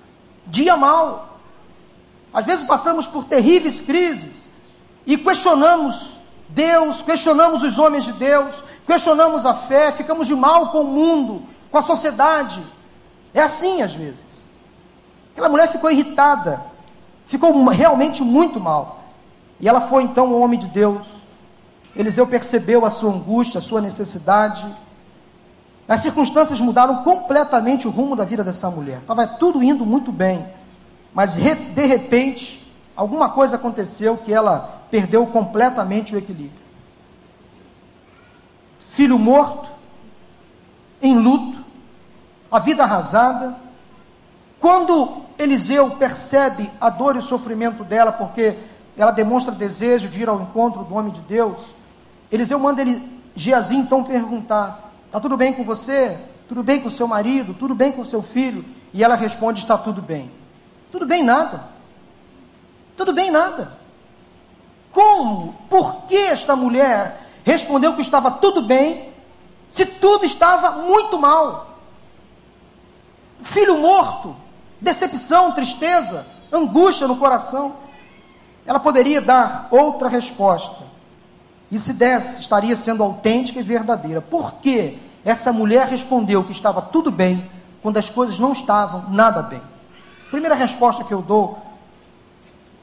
dia 0.47 0.75
mal. 0.75 1.39
Às 2.33 2.45
vezes 2.45 2.65
passamos 2.65 3.07
por 3.07 3.25
terríveis 3.25 3.81
crises 3.81 4.49
e 5.05 5.17
questionamos 5.17 6.17
Deus, 6.49 7.01
questionamos 7.01 7.63
os 7.63 7.77
homens 7.77 8.05
de 8.05 8.13
Deus, 8.13 8.63
questionamos 8.85 9.45
a 9.45 9.53
fé, 9.53 9.91
ficamos 9.91 10.27
de 10.27 10.35
mal 10.35 10.71
com 10.71 10.81
o 10.81 10.87
mundo, 10.87 11.43
com 11.71 11.77
a 11.77 11.81
sociedade. 11.81 12.61
É 13.33 13.41
assim 13.41 13.81
às 13.81 13.93
vezes. 13.93 14.49
Aquela 15.31 15.49
mulher 15.49 15.71
ficou 15.71 15.91
irritada, 15.91 16.61
ficou 17.25 17.65
realmente 17.67 18.23
muito 18.23 18.59
mal. 18.59 19.03
E 19.59 19.67
ela 19.67 19.81
foi 19.81 20.03
então 20.03 20.27
o 20.31 20.39
homem 20.39 20.59
de 20.59 20.67
Deus. 20.67 21.05
Eliseu 21.95 22.27
percebeu 22.27 22.85
a 22.85 22.89
sua 22.89 23.11
angústia, 23.11 23.59
a 23.59 23.61
sua 23.61 23.81
necessidade. 23.81 24.65
As 25.87 26.01
circunstâncias 26.01 26.59
mudaram 26.59 27.03
completamente 27.03 27.87
o 27.87 27.91
rumo 27.91 28.15
da 28.15 28.25
vida 28.25 28.43
dessa 28.43 28.69
mulher. 28.69 28.99
Estava 28.99 29.25
tudo 29.25 29.63
indo 29.63 29.85
muito 29.85 30.11
bem. 30.11 30.45
mas 31.13 31.33
de 31.33 31.85
repente, 31.85 32.71
alguma 32.95 33.29
coisa 33.29 33.55
aconteceu 33.55 34.17
que 34.17 34.31
ela 34.31 34.83
perdeu 34.91 35.25
completamente 35.27 36.13
o 36.13 36.17
equilíbrio. 36.17 36.67
Filho 38.87 39.17
morto, 39.17 39.69
em 41.01 41.17
luto, 41.17 41.57
a 42.51 42.59
vida 42.59 42.83
arrasada. 42.83 43.55
Quando 44.59 45.23
Eliseu 45.37 45.91
percebe 45.91 46.69
a 46.79 46.89
dor 46.89 47.15
e 47.15 47.19
o 47.19 47.21
sofrimento 47.21 47.83
dela, 47.83 48.11
porque 48.11 48.57
ela 48.97 49.11
demonstra 49.11 49.53
desejo 49.53 50.09
de 50.09 50.21
ir 50.21 50.29
ao 50.29 50.41
encontro 50.41 50.83
do 50.83 50.95
homem 50.95 51.11
de 51.11 51.21
Deus, 51.21 51.61
Eliseu 52.31 52.59
manda 52.59 52.81
ele, 52.81 53.21
Geazi 53.35 53.75
então 53.75 54.03
perguntar: 54.03 54.86
Está 55.17 55.23
tudo 55.23 55.35
bem 55.37 55.51
com 55.51 55.63
você? 55.63 56.15
Tudo 56.47 56.61
bem 56.61 56.79
com 56.79 56.91
seu 56.91 57.07
marido? 57.07 57.55
Tudo 57.55 57.73
bem 57.73 57.91
com 57.91 58.05
seu 58.05 58.21
filho? 58.21 58.63
E 58.93 59.03
ela 59.03 59.15
responde: 59.15 59.61
Está 59.61 59.75
tudo 59.75 59.99
bem. 59.99 60.31
Tudo 60.91 61.07
bem, 61.07 61.23
nada. 61.23 61.69
Tudo 62.95 63.11
bem, 63.11 63.31
nada. 63.31 63.79
Como? 64.91 65.55
Por 65.67 66.03
que 66.03 66.15
esta 66.15 66.55
mulher 66.55 67.19
respondeu 67.43 67.95
que 67.95 68.01
estava 68.01 68.29
tudo 68.29 68.61
bem, 68.61 69.11
se 69.71 69.87
tudo 69.87 70.23
estava 70.23 70.83
muito 70.83 71.17
mal? 71.17 71.79
Filho 73.41 73.79
morto, 73.79 74.35
decepção, 74.79 75.51
tristeza, 75.51 76.27
angústia 76.51 77.07
no 77.07 77.17
coração. 77.17 77.77
Ela 78.67 78.79
poderia 78.79 79.19
dar 79.19 79.67
outra 79.71 80.09
resposta. 80.09 80.85
E 81.71 81.79
se 81.79 81.93
desse, 81.93 82.39
estaria 82.39 82.75
sendo 82.75 83.01
autêntica 83.01 83.59
e 83.59 83.63
verdadeira. 83.63 84.21
Por 84.21 84.53
que 84.61 85.06
essa 85.27 85.51
mulher 85.51 85.87
respondeu 85.87 86.41
que 86.45 86.53
estava 86.53 86.81
tudo 86.81 87.11
bem 87.11 87.43
quando 87.81 87.97
as 87.97 88.09
coisas 88.09 88.39
não 88.39 88.53
estavam 88.53 89.09
nada 89.09 89.41
bem? 89.41 89.61
Primeira 90.31 90.55
resposta 90.55 91.03
que 91.03 91.13
eu 91.13 91.21
dou, 91.21 91.61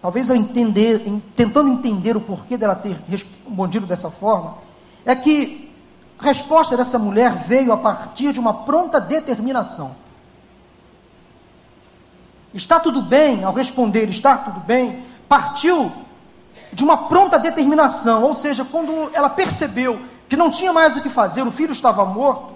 talvez 0.03 0.29
eu 0.29 0.37
entender, 0.37 1.03
tentando 1.35 1.71
entender 1.71 2.15
o 2.19 2.21
porquê 2.21 2.59
dela 2.59 2.75
ter 2.75 3.01
respondido 3.09 3.87
dessa 3.87 4.11
forma, 4.11 4.59
é 5.07 5.17
que 5.17 5.75
a 6.19 6.25
resposta 6.25 6.77
dessa 6.77 6.99
mulher 6.99 7.35
veio 7.35 7.73
a 7.73 7.79
partir 7.79 8.31
de 8.31 8.39
uma 8.39 8.53
pronta 8.53 9.01
determinação. 9.01 9.97
Está 12.53 12.79
tudo 12.79 13.01
bem, 13.01 13.43
ao 13.43 13.55
responder 13.55 14.11
está 14.11 14.37
tudo 14.37 14.61
bem, 14.61 15.03
partiu 15.27 15.91
de 16.75 16.85
uma 16.85 17.09
pronta 17.09 17.39
determinação, 17.39 18.23
ou 18.23 18.35
seja, 18.35 18.67
quando 18.67 19.11
ela 19.15 19.31
percebeu 19.31 19.99
que 20.29 20.37
não 20.37 20.51
tinha 20.51 20.73
mais 20.73 20.97
o 20.97 21.03
que 21.03 21.09
fazer, 21.09 21.43
o 21.43 21.51
filho 21.51 21.73
estava 21.73 22.05
morto. 22.05 22.55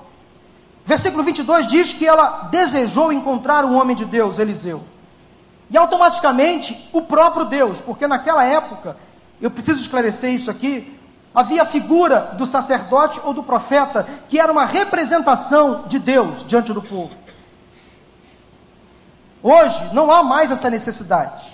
Versículo 0.85 1.23
22 1.23 1.67
diz 1.67 1.93
que 1.93 2.07
ela 2.07 2.49
desejou 2.51 3.13
encontrar 3.13 3.65
o 3.65 3.75
homem 3.75 3.95
de 3.95 4.05
Deus, 4.05 4.39
Eliseu. 4.39 4.83
E 5.71 5.77
automaticamente 5.77 6.89
o 6.93 7.03
próprio 7.03 7.45
Deus, 7.45 7.81
porque 7.81 8.07
naquela 8.07 8.43
época, 8.45 8.97
eu 9.41 9.51
preciso 9.51 9.81
esclarecer 9.81 10.33
isso 10.33 10.51
aqui, 10.51 10.99
havia 11.35 11.63
a 11.63 11.67
figura 11.67 12.35
do 12.39 12.47
sacerdote 12.47 13.21
ou 13.23 13.35
do 13.35 13.43
profeta, 13.43 14.09
que 14.29 14.41
era 14.41 14.51
uma 14.51 14.65
representação 14.65 15.85
de 15.87 15.99
Deus 15.99 16.45
diante 16.47 16.73
do 16.73 16.83
povo. 16.83 17.15
Hoje 19.43 19.91
não 19.93 20.11
há 20.11 20.23
mais 20.23 20.51
essa 20.51 20.71
necessidade. 20.71 21.45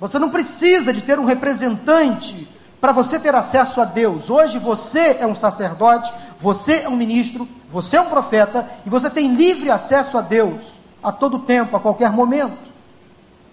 Você 0.00 0.18
não 0.18 0.30
precisa 0.30 0.92
de 0.92 1.02
ter 1.02 1.18
um 1.18 1.24
representante 1.24 2.48
para 2.86 2.92
você 2.92 3.18
ter 3.18 3.34
acesso 3.34 3.80
a 3.80 3.84
Deus. 3.84 4.30
Hoje 4.30 4.60
você 4.60 5.16
é 5.18 5.26
um 5.26 5.34
sacerdote, 5.34 6.14
você 6.38 6.82
é 6.82 6.88
um 6.88 6.94
ministro, 6.94 7.48
você 7.68 7.96
é 7.96 8.00
um 8.00 8.08
profeta 8.08 8.70
e 8.86 8.88
você 8.88 9.10
tem 9.10 9.34
livre 9.34 9.72
acesso 9.72 10.16
a 10.16 10.20
Deus 10.20 10.62
a 11.02 11.10
todo 11.10 11.40
tempo, 11.40 11.76
a 11.76 11.80
qualquer 11.80 12.12
momento. 12.12 12.56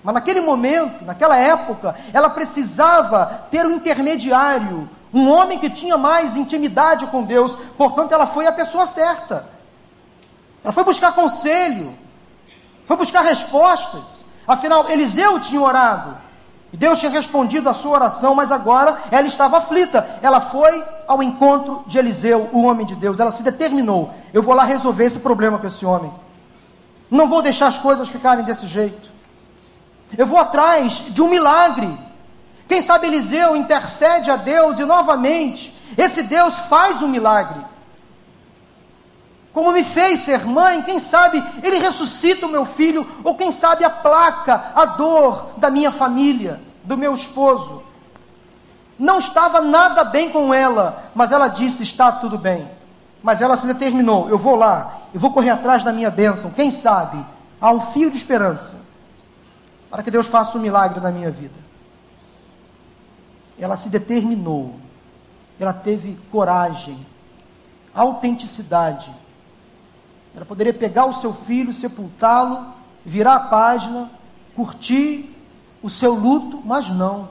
Mas 0.04 0.14
naquele 0.14 0.40
momento, 0.40 1.04
naquela 1.04 1.36
época, 1.36 1.96
ela 2.14 2.30
precisava 2.30 3.48
ter 3.50 3.66
um 3.66 3.72
intermediário, 3.72 4.88
um 5.12 5.28
homem 5.28 5.58
que 5.58 5.68
tinha 5.68 5.98
mais 5.98 6.38
intimidade 6.38 7.08
com 7.08 7.24
Deus, 7.24 7.58
portanto, 7.76 8.12
ela 8.12 8.28
foi 8.28 8.46
a 8.46 8.52
pessoa 8.52 8.86
certa. 8.86 9.48
Ela 10.64 10.72
foi 10.72 10.84
buscar 10.84 11.12
conselho, 11.12 11.98
foi 12.86 12.98
buscar 12.98 13.24
respostas. 13.24 14.28
Afinal, 14.48 14.92
Eliseu 14.92 15.40
tinha 15.40 15.60
orado, 15.60 16.18
e 16.74 16.78
Deus 16.78 16.98
tinha 16.98 17.12
respondido 17.12 17.70
a 17.70 17.74
sua 17.74 17.92
oração, 17.92 18.34
mas 18.34 18.52
agora 18.52 18.98
ela 19.12 19.28
estava 19.28 19.58
aflita. 19.58 20.20
Ela 20.24 20.42
foi 20.42 20.84
ao 21.08 21.22
encontro 21.22 21.84
de 21.86 22.00
Eliseu, 22.00 22.50
o 22.52 22.64
homem 22.64 22.84
de 22.84 22.96
Deus. 22.96 23.20
Ela 23.20 23.30
se 23.30 23.44
determinou: 23.44 24.12
eu 24.34 24.42
vou 24.42 24.56
lá 24.56 24.64
resolver 24.64 25.06
esse 25.06 25.20
problema 25.20 25.60
com 25.60 25.68
esse 25.68 25.86
homem. 25.86 26.12
Não 27.12 27.28
vou 27.28 27.44
deixar 27.44 27.68
as 27.68 27.78
coisas 27.78 28.10
ficarem 28.10 28.44
desse 28.44 28.66
jeito. 28.66 29.12
Eu 30.18 30.26
vou 30.26 30.40
atrás 30.40 31.04
de 31.10 31.22
um 31.22 31.30
milagre. 31.30 31.96
Quem 32.68 32.82
sabe 32.82 33.06
Eliseu 33.06 33.56
intercede 33.56 34.32
a 34.32 34.36
Deus 34.36 34.80
e 34.80 34.84
novamente 34.84 35.72
esse 35.96 36.24
Deus 36.24 36.56
faz 36.58 37.04
um 37.04 37.08
milagre. 37.08 37.64
Como 39.54 39.72
me 39.72 39.84
fez 39.84 40.22
ser 40.22 40.46
mãe, 40.48 40.82
quem 40.82 41.00
sabe 41.00 41.44
ele 41.62 41.78
ressuscita 41.78 42.48
o 42.48 42.50
meu 42.50 42.66
filho, 42.66 43.08
ou 43.24 43.36
quem 43.36 43.52
sabe 43.52 43.84
aplaca 43.84 44.72
a 44.74 44.84
dor 44.86 45.52
da 45.58 45.70
minha 45.70 45.92
família, 45.92 46.60
do 46.84 46.98
meu 46.98 47.14
esposo. 47.14 47.84
Não 48.98 49.20
estava 49.20 49.62
nada 49.62 50.04
bem 50.04 50.32
com 50.32 50.52
ela, 50.52 51.12
mas 51.14 51.32
ela 51.32 51.48
disse: 51.48 51.84
está 51.84 52.12
tudo 52.12 52.36
bem. 52.36 52.68
Mas 53.22 53.42
ela 53.42 53.56
se 53.56 53.68
determinou: 53.68 54.28
eu 54.28 54.40
vou 54.40 54.56
lá, 54.56 55.02
eu 55.14 55.20
vou 55.20 55.32
correr 55.32 55.52
atrás 55.52 55.84
da 55.84 55.94
minha 55.94 56.10
bênção. 56.10 56.50
Quem 56.50 56.72
sabe 56.72 57.24
há 57.62 57.72
um 57.72 57.80
fio 57.80 58.10
de 58.10 58.18
esperança 58.18 58.82
para 59.88 60.02
que 60.02 60.10
Deus 60.10 60.26
faça 60.26 60.58
um 60.58 60.62
milagre 60.62 61.00
na 61.00 61.12
minha 61.12 61.30
vida. 61.30 61.54
Ela 63.60 63.78
se 63.78 63.88
determinou, 63.90 64.76
ela 65.60 65.74
teve 65.74 66.18
coragem, 66.32 67.06
autenticidade 67.94 69.14
ela 70.36 70.46
poderia 70.46 70.74
pegar 70.74 71.06
o 71.06 71.14
seu 71.14 71.34
filho, 71.34 71.74
sepultá-lo, 71.74 72.74
virar 73.06 73.36
a 73.36 73.40
página, 73.42 74.10
curtir 74.56 75.36
o 75.82 75.90
seu 75.90 76.14
luto, 76.14 76.62
mas 76.64 76.90
não. 76.90 77.30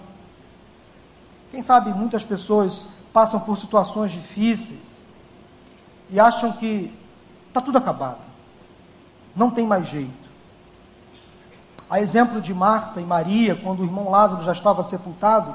Quem 1.51 1.63
sabe 1.63 1.93
muitas 1.93 2.25
pessoas 2.25 2.87
passam 3.13 3.41
por 3.41 3.59
situações 3.59 4.13
difíceis 4.13 5.07
e 6.11 6.21
acham 6.21 6.53
que 6.53 6.93
está 7.49 7.61
tudo 7.61 7.79
acabado, 7.79 8.21
não 9.35 9.51
tem 9.51 9.67
mais 9.67 9.87
jeito. 9.87 10.23
A 11.91 12.01
exemplo 12.01 12.41
de 12.41 12.55
Marta 12.55 13.01
e 13.01 13.05
Maria, 13.05 13.55
quando 13.55 13.81
o 13.81 13.85
irmão 13.85 14.09
Lázaro 14.09 14.43
já 14.43 14.53
estava 14.53 14.83
sepultado, 14.83 15.55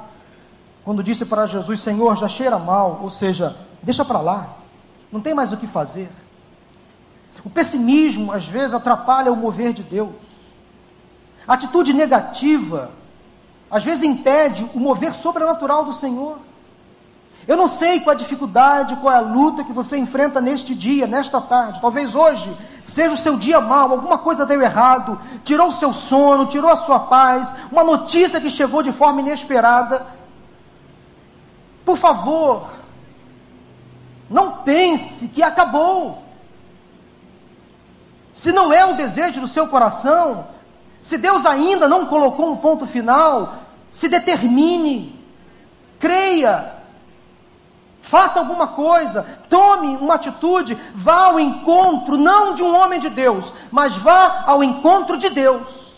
quando 0.84 1.02
disse 1.02 1.26
para 1.26 1.48
Jesus: 1.48 1.80
Senhor, 1.80 2.16
já 2.16 2.28
cheira 2.28 2.60
mal, 2.60 3.00
ou 3.02 3.10
seja, 3.10 3.58
deixa 3.82 4.06
para 4.06 4.20
lá, 4.20 4.56
não 5.12 5.20
tem 5.20 5.34
mais 5.34 5.52
o 5.52 5.58
que 5.58 5.66
fazer. 5.66 6.10
O 7.44 7.50
pessimismo, 7.50 8.32
às 8.32 8.46
vezes, 8.46 8.74
atrapalha 8.74 9.32
o 9.32 9.36
mover 9.36 9.74
de 9.74 9.84
Deus. 9.84 10.16
A 11.48 11.54
atitude 11.54 11.94
negativa, 11.94 12.92
às 13.70 13.84
vezes, 13.84 14.04
impede 14.04 14.70
o 14.74 14.80
mover 14.80 15.14
sobrenatural 15.14 15.86
do 15.86 15.94
Senhor. 15.94 16.40
Eu 17.48 17.56
não 17.56 17.70
sei 17.70 18.02
qual 18.02 18.14
a 18.14 18.18
dificuldade, 18.18 18.98
qual 18.98 19.14
é 19.14 19.18
a 19.18 19.22
luta 19.22 19.64
que 19.64 19.72
você 19.72 19.98
enfrenta 19.98 20.42
neste 20.42 20.76
dia, 20.76 21.08
nesta 21.08 21.40
tarde. 21.40 21.80
Talvez 21.80 22.14
hoje 22.14 22.52
seja 22.84 23.14
o 23.14 23.18
seu 23.18 23.38
dia 23.38 23.62
mal, 23.62 23.92
alguma 23.92 24.18
coisa 24.18 24.46
deu 24.46 24.62
errado, 24.62 25.20
tirou 25.46 25.70
o 25.70 25.74
seu 25.74 25.94
sono, 25.94 26.46
tirou 26.46 26.70
a 26.70 26.76
sua 26.76 27.00
paz, 27.00 27.54
uma 27.72 27.84
notícia 27.86 28.42
que 28.42 28.50
chegou 28.50 28.84
de 28.84 28.92
forma 28.92 29.22
inesperada. 29.22 30.06
Por 31.86 31.98
favor, 31.98 32.70
não 34.30 34.58
pense 34.64 35.30
que 35.30 35.42
acabou 35.42 36.27
se 38.38 38.52
não 38.52 38.72
é 38.72 38.86
o 38.86 38.94
desejo 38.94 39.42
do 39.42 39.48
seu 39.48 39.68
coração, 39.68 40.46
se 41.02 41.18
Deus 41.18 41.44
ainda 41.44 41.88
não 41.88 42.06
colocou 42.06 42.52
um 42.52 42.56
ponto 42.56 42.86
final, 42.86 43.64
se 43.90 44.08
determine, 44.08 45.20
creia, 45.98 46.76
faça 48.00 48.38
alguma 48.38 48.68
coisa, 48.68 49.26
tome 49.50 49.88
uma 49.96 50.14
atitude, 50.14 50.78
vá 50.94 51.30
ao 51.30 51.40
encontro, 51.40 52.16
não 52.16 52.54
de 52.54 52.62
um 52.62 52.78
homem 52.78 53.00
de 53.00 53.10
Deus, 53.10 53.52
mas 53.72 53.98
vá 53.98 54.44
ao 54.46 54.64
encontro 54.64 55.18
de 55.18 55.32
Deus. 55.32 55.96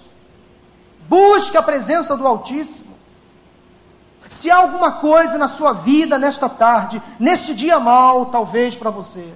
Busque 1.09 1.57
a 1.57 1.61
presença 1.61 2.15
do 2.15 2.25
Altíssimo. 2.25 2.95
Se 4.29 4.49
há 4.49 4.55
alguma 4.55 4.93
coisa 4.93 5.37
na 5.37 5.49
sua 5.49 5.73
vida 5.73 6.17
nesta 6.17 6.47
tarde, 6.47 7.01
neste 7.19 7.53
dia 7.53 7.81
mal, 7.81 8.27
talvez 8.27 8.77
para 8.77 8.91
você, 8.91 9.35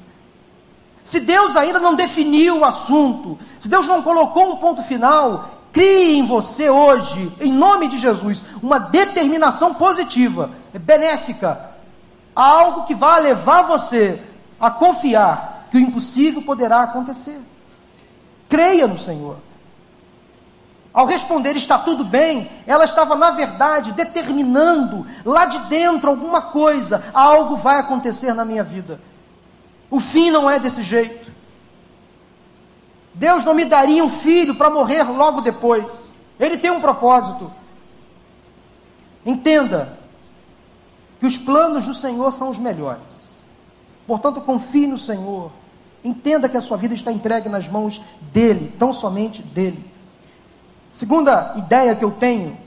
se 1.03 1.19
Deus 1.19 1.55
ainda 1.55 1.79
não 1.79 1.95
definiu 1.95 2.59
o 2.59 2.65
assunto, 2.65 3.37
se 3.59 3.67
Deus 3.67 3.85
não 3.85 4.01
colocou 4.01 4.53
um 4.53 4.55
ponto 4.55 4.81
final, 4.81 5.49
crie 5.73 6.17
em 6.17 6.25
você 6.25 6.69
hoje, 6.69 7.31
em 7.41 7.51
nome 7.51 7.89
de 7.89 7.97
Jesus, 7.97 8.41
uma 8.61 8.79
determinação 8.79 9.73
positiva, 9.73 10.51
benéfica, 10.73 11.71
algo 12.33 12.85
que 12.85 12.95
vai 12.95 13.21
levar 13.21 13.63
você 13.63 14.19
a 14.59 14.71
confiar 14.71 15.67
que 15.69 15.77
o 15.77 15.79
impossível 15.79 16.41
poderá 16.41 16.83
acontecer. 16.83 17.41
Creia 18.47 18.87
no 18.87 18.97
Senhor. 18.97 19.37
Ao 20.93 21.05
responder 21.05 21.55
está 21.57 21.79
tudo 21.79 22.05
bem, 22.05 22.49
ela 22.67 22.85
estava, 22.85 23.15
na 23.15 23.31
verdade, 23.31 23.91
determinando 23.91 25.05
lá 25.25 25.45
de 25.45 25.57
dentro 25.67 26.09
alguma 26.09 26.41
coisa, 26.41 27.03
algo 27.13 27.55
vai 27.55 27.79
acontecer 27.79 28.33
na 28.33 28.45
minha 28.45 28.63
vida. 28.63 29.01
O 29.93 29.99
fim 29.99 30.32
não 30.32 30.49
é 30.49 30.58
desse 30.58 30.82
jeito. 30.82 31.32
Deus 33.13 33.45
não 33.45 33.53
me 33.53 33.63
daria 33.63 34.03
um 34.03 34.10
filho 34.10 34.56
para 34.56 34.67
morrer 34.67 35.03
logo 35.03 35.39
depois. 35.39 36.15
Ele 36.39 36.58
tem 36.58 36.71
um 36.71 36.82
propósito. 36.82 37.53
Entenda 39.23 39.99
que 41.19 41.27
os 41.27 41.38
planos 41.38 41.86
do 41.86 41.93
Senhor 41.93 42.34
são 42.34 42.49
os 42.49 42.58
melhores. 42.58 43.45
Portanto, 44.08 44.41
confie 44.41 44.88
no 44.88 44.97
Senhor. 44.97 45.51
Entenda 46.03 46.49
que 46.49 46.58
a 46.58 46.62
sua 46.62 46.75
vida 46.75 46.95
está 46.95 47.12
entregue 47.12 47.47
nas 47.47 47.69
mãos 47.69 48.01
dele, 48.19 48.73
tão 48.79 48.91
somente 48.91 49.43
dele. 49.43 49.86
Segunda 50.89 51.53
ideia 51.56 51.95
que 51.95 52.03
eu 52.03 52.10
tenho 52.10 52.58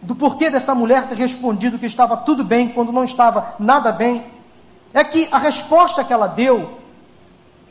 do 0.00 0.16
porquê 0.16 0.48
dessa 0.48 0.74
mulher 0.74 1.06
ter 1.06 1.18
respondido 1.18 1.78
que 1.78 1.84
estava 1.84 2.16
tudo 2.16 2.42
bem 2.42 2.70
quando 2.70 2.92
não 2.92 3.04
estava 3.04 3.56
nada 3.58 3.92
bem, 3.92 4.37
é 4.92 5.04
que 5.04 5.28
a 5.30 5.38
resposta 5.38 6.02
que 6.04 6.12
ela 6.12 6.26
deu 6.26 6.78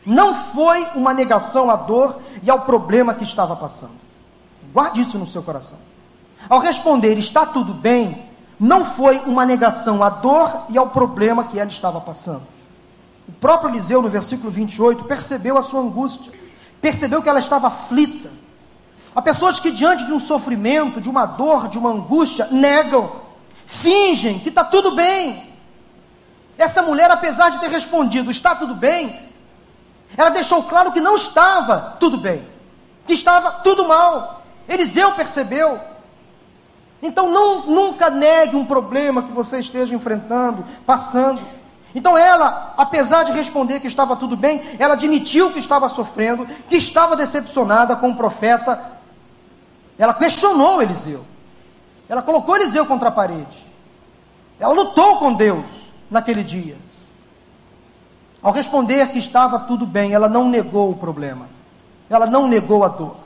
não 0.05 0.33
foi 0.33 0.87
uma 0.95 1.13
negação 1.13 1.69
à 1.69 1.75
dor 1.75 2.19
e 2.41 2.49
ao 2.49 2.61
problema 2.61 3.13
que 3.13 3.23
estava 3.23 3.55
passando. 3.55 3.95
Guarde 4.71 5.01
isso 5.01 5.17
no 5.17 5.27
seu 5.27 5.43
coração. 5.43 5.77
Ao 6.49 6.59
responder 6.59 7.17
está 7.17 7.45
tudo 7.45 7.73
bem, 7.73 8.23
não 8.59 8.85
foi 8.85 9.17
uma 9.25 9.45
negação 9.45 10.01
à 10.03 10.09
dor 10.09 10.65
e 10.69 10.77
ao 10.77 10.89
problema 10.89 11.43
que 11.43 11.59
ela 11.59 11.69
estava 11.69 11.99
passando. 11.99 12.43
O 13.27 13.31
próprio 13.33 13.69
Eliseu, 13.69 14.01
no 14.01 14.09
versículo 14.09 14.49
28, 14.49 15.03
percebeu 15.03 15.57
a 15.57 15.61
sua 15.61 15.81
angústia, 15.81 16.31
percebeu 16.79 17.21
que 17.21 17.27
ela 17.27 17.39
estava 17.39 17.67
aflita. 17.67 18.31
Há 19.13 19.21
pessoas 19.21 19.59
que, 19.59 19.71
diante 19.71 20.05
de 20.05 20.13
um 20.13 20.19
sofrimento, 20.19 21.01
de 21.01 21.09
uma 21.09 21.25
dor, 21.25 21.67
de 21.67 21.77
uma 21.77 21.89
angústia, 21.89 22.47
negam, 22.51 23.11
fingem 23.65 24.39
que 24.39 24.49
está 24.49 24.63
tudo 24.63 24.95
bem. 24.95 25.46
Essa 26.57 26.81
mulher, 26.81 27.11
apesar 27.11 27.49
de 27.49 27.59
ter 27.59 27.69
respondido, 27.69 28.31
está 28.31 28.55
tudo 28.55 28.73
bem, 28.73 29.27
ela 30.15 30.29
deixou 30.29 30.63
claro 30.63 30.91
que 30.91 30.99
não 30.99 31.15
estava 31.15 31.97
tudo 31.99 32.17
bem, 32.17 32.43
que 33.05 33.13
estava 33.13 33.51
tudo 33.51 33.87
mal. 33.87 34.43
Eliseu 34.67 35.11
percebeu. 35.11 35.79
Então 37.01 37.29
não, 37.29 37.67
nunca 37.67 38.09
negue 38.09 38.55
um 38.55 38.65
problema 38.65 39.21
que 39.21 39.31
você 39.31 39.59
esteja 39.59 39.93
enfrentando, 39.93 40.65
passando. 40.85 41.41
Então 41.93 42.17
ela, 42.17 42.73
apesar 42.75 43.23
de 43.23 43.31
responder 43.31 43.79
que 43.79 43.87
estava 43.87 44.15
tudo 44.15 44.35
bem, 44.35 44.61
ela 44.79 44.95
admitiu 44.95 45.51
que 45.51 45.59
estava 45.59 45.87
sofrendo, 45.87 46.47
que 46.67 46.75
estava 46.75 47.15
decepcionada 47.15 47.95
com 47.95 48.09
o 48.09 48.15
profeta. 48.15 48.93
Ela 49.97 50.13
questionou 50.13 50.81
Eliseu. 50.81 51.23
Ela 52.09 52.23
colocou 52.23 52.55
Eliseu 52.55 52.85
contra 52.85 53.09
a 53.09 53.11
parede. 53.11 53.57
Ela 54.59 54.73
lutou 54.73 55.17
com 55.17 55.33
Deus 55.33 55.86
naquele 56.09 56.43
dia. 56.43 56.77
Ao 58.41 58.51
responder 58.51 59.09
que 59.09 59.19
estava 59.19 59.59
tudo 59.59 59.85
bem, 59.85 60.13
ela 60.13 60.29
não 60.29 60.47
negou 60.49 60.91
o 60.91 60.95
problema. 60.95 61.49
Ela 62.09 62.25
não 62.25 62.47
negou 62.47 62.83
a 62.83 62.87
dor. 62.87 63.17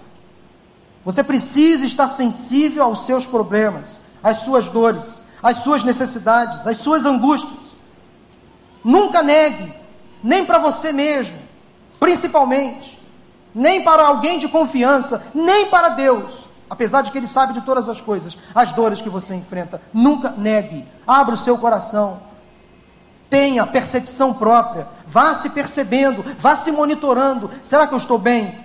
Você 1.04 1.24
precisa 1.24 1.86
estar 1.86 2.08
sensível 2.08 2.84
aos 2.84 3.06
seus 3.06 3.26
problemas, 3.26 4.00
às 4.24 4.39
suas 4.39 4.70
dores, 4.70 5.22
às 5.41 5.58
suas 5.58 5.84
necessidades, 5.84 6.67
às 6.67 6.78
suas 6.78 7.06
angústias. 7.06 7.78
Nunca 8.84 9.22
negue, 9.22 9.74
nem 10.24 10.46
para 10.46 10.60
você 10.60 10.91
mesmo, 10.91 11.38
principalmente, 12.00 13.00
nem 13.54 13.84
para 13.84 14.08
alguém 14.08 14.39
de 14.39 14.48
confiança, 14.48 15.24
nem 15.34 15.67
para 15.67 15.89
Deus, 15.89 16.48
apesar 16.70 17.02
de 17.02 17.12
que 17.12 17.17
Ele 17.17 17.28
sabe 17.28 17.54
de 17.54 17.62
todas 17.62 17.89
as 17.89 18.00
coisas, 18.00 18.38
as 18.54 18.74
dores 18.74 19.02
que 19.02 19.10
você 19.10 19.36
enfrenta. 19.36 19.82
Nunca 19.94 20.30
negue, 20.30 20.88
abra 21.06 21.36
o 21.36 21.38
seu 21.38 21.58
coração, 21.58 22.20
tenha 23.32 23.65
percepção 23.65 24.34
própria, 24.34 24.89
vá 25.08 25.34
se 25.34 25.50
percebendo, 25.50 26.22
vá 26.38 26.54
se 26.54 26.70
monitorando. 26.70 27.50
Será 27.63 27.88
que 27.88 27.94
eu 27.94 27.98
estou 27.98 28.17
bem? 28.17 28.60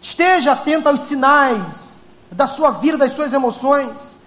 Esteja 0.00 0.52
atento 0.52 0.88
aos 0.88 1.00
sinais 1.04 2.06
da 2.30 2.48
sua 2.48 2.72
vida, 2.72 2.98
das 2.98 3.12
suas 3.12 3.32
emoções. 3.32 4.18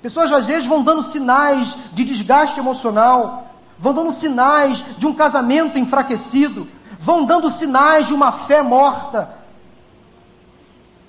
Pessoas 0.00 0.32
às 0.32 0.46
vezes 0.46 0.64
vão 0.64 0.82
dando 0.82 1.02
sinais 1.02 1.76
de 1.92 2.04
desgaste 2.04 2.58
emocional, 2.58 3.54
vão 3.78 3.92
dando 3.92 4.12
sinais 4.12 4.82
de 4.96 5.06
um 5.06 5.14
casamento 5.14 5.78
enfraquecido, 5.78 6.66
vão 6.98 7.26
dando 7.26 7.50
sinais 7.50 8.06
de 8.06 8.14
uma 8.14 8.32
fé 8.32 8.62
morta. 8.62 9.28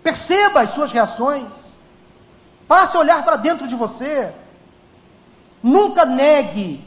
Perceba 0.04 0.62
as 0.62 0.72
suas 0.72 0.92
reações. 0.92 1.48
Passe 2.68 2.98
a 2.98 3.00
olhar 3.00 3.24
para 3.24 3.38
dentro 3.38 3.66
de 3.66 3.76
você. 3.76 4.34
Nunca 5.62 6.06
negue, 6.06 6.84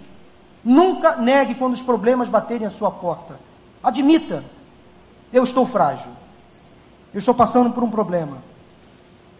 nunca 0.65 1.17
negue 1.17 1.55
quando 1.55 1.75
os 1.75 1.83
problemas 1.83 2.29
baterem 2.29 2.67
a 2.67 2.71
sua 2.71 2.91
porta. 2.91 3.39
Admita, 3.83 4.45
eu 5.33 5.43
estou 5.45 5.67
frágil. 5.67 6.11
Eu 7.13 7.19
estou 7.19 7.35
passando 7.35 7.73
por 7.73 7.83
um 7.83 7.91
problema. 7.91 8.43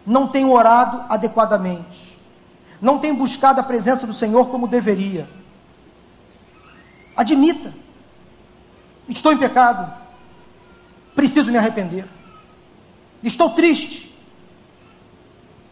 Não 0.05 0.27
tenho 0.27 0.51
orado 0.51 1.05
adequadamente. 1.09 2.17
Não 2.81 2.99
tenho 2.99 3.15
buscado 3.15 3.59
a 3.59 3.63
presença 3.63 4.05
do 4.05 4.13
Senhor 4.13 4.49
como 4.49 4.67
deveria. 4.67 5.27
Admita. 7.15 7.73
Estou 9.07 9.31
em 9.31 9.37
pecado. 9.37 9.93
Preciso 11.15 11.51
me 11.51 11.57
arrepender. 11.57 12.05
Estou 13.23 13.51
triste. 13.51 14.13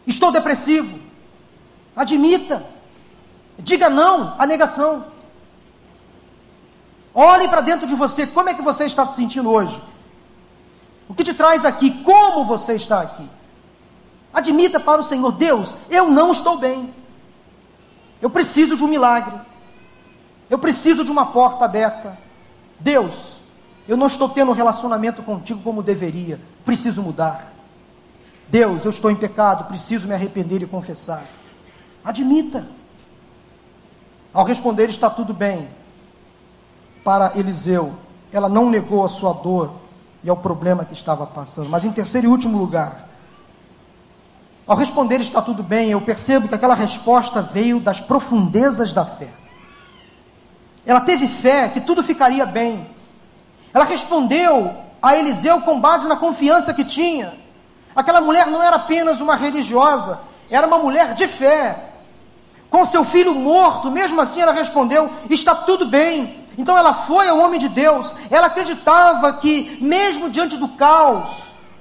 Estou 0.08 0.32
depressivo. 0.32 1.00
Admita. 1.96 2.66
Diga 3.64 3.90
não 3.90 4.36
à 4.40 4.46
negação. 4.46 5.06
Olhe 7.14 7.48
para 7.48 7.62
dentro 7.62 7.86
de 7.86 7.96
você. 7.96 8.26
Como 8.26 8.50
é 8.50 8.54
que 8.54 8.62
você 8.62 8.86
está 8.86 9.06
se 9.06 9.16
sentindo 9.16 9.50
hoje? 9.50 9.82
O 11.08 11.14
que 11.14 11.24
te 11.24 11.34
traz 11.34 11.66
aqui? 11.66 12.04
Como 12.04 12.46
você 12.46 12.74
está 12.74 13.02
aqui? 13.02 13.30
Admita 14.34 14.80
para 14.80 15.02
o 15.02 15.04
Senhor: 15.04 15.32
Deus, 15.32 15.76
eu 15.90 16.10
não 16.10 16.32
estou 16.32 16.58
bem. 16.58 16.94
Eu 18.22 18.30
preciso 18.30 18.76
de 18.78 18.84
um 18.84 18.88
milagre. 18.88 19.40
Eu 20.50 20.58
preciso 20.58 21.04
de 21.04 21.12
uma 21.12 21.28
porta 21.28 21.66
aberta. 21.66 22.18
Deus, 22.80 23.42
eu 23.88 23.98
não 23.98 24.08
estou 24.08 24.30
tendo 24.30 24.52
um 24.52 24.56
relacionamento 24.56 25.22
contigo 25.22 25.62
como 25.62 25.84
deveria. 25.84 26.40
Preciso 26.64 27.02
mudar. 27.02 27.52
Deus, 28.48 28.86
eu 28.86 28.90
estou 28.90 29.12
em 29.12 29.16
pecado. 29.16 29.66
Preciso 29.66 30.08
me 30.08 30.14
arrepender 30.14 30.62
e 30.62 30.66
confessar. 30.66 31.24
Admita. 32.04 32.81
Ao 34.34 34.46
responder, 34.46 34.90
está 34.90 35.10
tudo 35.10 35.34
bem. 35.34 35.68
Para 37.04 37.34
Eliseu, 37.36 37.94
ela 38.32 38.48
não 38.48 38.70
negou 38.70 39.04
a 39.04 39.10
sua 39.10 39.34
dor, 39.34 39.82
e 40.24 40.30
ao 40.30 40.38
problema 40.38 40.86
que 40.86 40.94
estava 40.94 41.26
passando. 41.26 41.70
Mas 41.70 41.84
em 41.84 41.92
terceiro 41.92 42.28
e 42.28 42.30
último 42.30 42.58
lugar, 42.58 43.08
ao 44.68 44.78
responder 44.78 45.20
está 45.20 45.42
tudo 45.42 45.64
bem, 45.64 45.90
eu 45.90 46.02
percebo 46.02 46.48
que 46.48 46.56
aquela 46.56 46.76
resposta 46.76 47.42
veio 47.42 47.80
das 47.80 48.00
profundezas 48.00 48.94
da 48.94 49.06
fé. 49.06 49.30
Ela 50.86 51.02
teve 51.02 51.28
fé 51.28 51.70
que 51.70 51.82
tudo 51.82 52.04
ficaria 52.04 52.46
bem. 52.46 52.88
Ela 53.74 53.86
respondeu 53.86 54.72
a 55.02 55.16
Eliseu 55.16 55.62
com 55.62 55.80
base 55.80 56.08
na 56.08 56.16
confiança 56.16 56.74
que 56.74 56.84
tinha. 56.84 57.34
Aquela 57.96 58.22
mulher 58.22 58.48
não 58.48 58.62
era 58.62 58.78
apenas 58.78 59.20
uma 59.20 59.36
religiosa, 59.36 60.20
era 60.50 60.68
uma 60.68 60.78
mulher 60.78 61.14
de 61.14 61.28
fé. 61.28 61.91
Com 62.72 62.86
seu 62.86 63.04
filho 63.04 63.36
morto, 63.36 63.92
mesmo 63.92 64.22
assim 64.22 64.42
ela 64.42 64.54
respondeu: 64.54 65.10
Está 65.30 65.54
tudo 65.54 65.86
bem, 65.86 66.48
então 66.58 66.78
ela 66.78 66.94
foi 66.94 67.28
ao 67.28 67.38
homem 67.38 67.60
de 67.60 67.68
Deus, 67.68 68.16
ela 68.30 68.48
acreditava 68.48 69.34
que, 69.34 69.78
mesmo 69.82 70.30
diante 70.30 70.56
do 70.56 70.70
caos, 70.70 71.30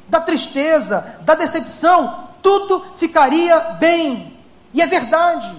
da 0.09 0.21
tristeza, 0.21 1.19
da 1.23 1.37
decepção, 1.37 2.29
tudo 2.43 2.85
ficaria 2.99 3.59
bem. 3.79 4.37
E 4.75 4.83
é 4.83 4.87
verdade. 4.87 5.55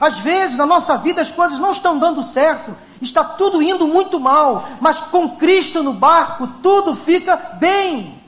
Às 0.00 0.18
vezes 0.18 0.56
na 0.56 0.66
nossa 0.66 0.96
vida 0.96 1.20
as 1.20 1.30
coisas 1.30 1.58
não 1.58 1.70
estão 1.70 1.98
dando 1.98 2.22
certo, 2.22 2.74
está 3.02 3.22
tudo 3.22 3.62
indo 3.62 3.86
muito 3.86 4.18
mal, 4.18 4.66
mas 4.80 5.00
com 5.00 5.36
Cristo 5.36 5.82
no 5.82 5.92
barco 5.92 6.46
tudo 6.62 6.96
fica 6.96 7.36
bem. 7.36 8.20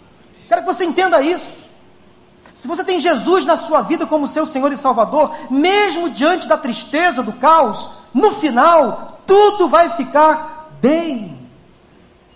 Quero 0.48 0.60
que 0.60 0.66
você 0.66 0.84
entenda 0.84 1.20
isso. 1.22 1.65
Se 2.56 2.66
você 2.66 2.82
tem 2.82 2.98
Jesus 2.98 3.44
na 3.44 3.58
sua 3.58 3.82
vida 3.82 4.06
como 4.06 4.26
seu 4.26 4.46
Senhor 4.46 4.72
e 4.72 4.78
Salvador, 4.78 5.30
mesmo 5.50 6.08
diante 6.08 6.48
da 6.48 6.56
tristeza, 6.56 7.22
do 7.22 7.34
caos, 7.34 7.90
no 8.14 8.32
final 8.32 9.20
tudo 9.26 9.68
vai 9.68 9.90
ficar 9.90 10.70
bem. 10.80 11.38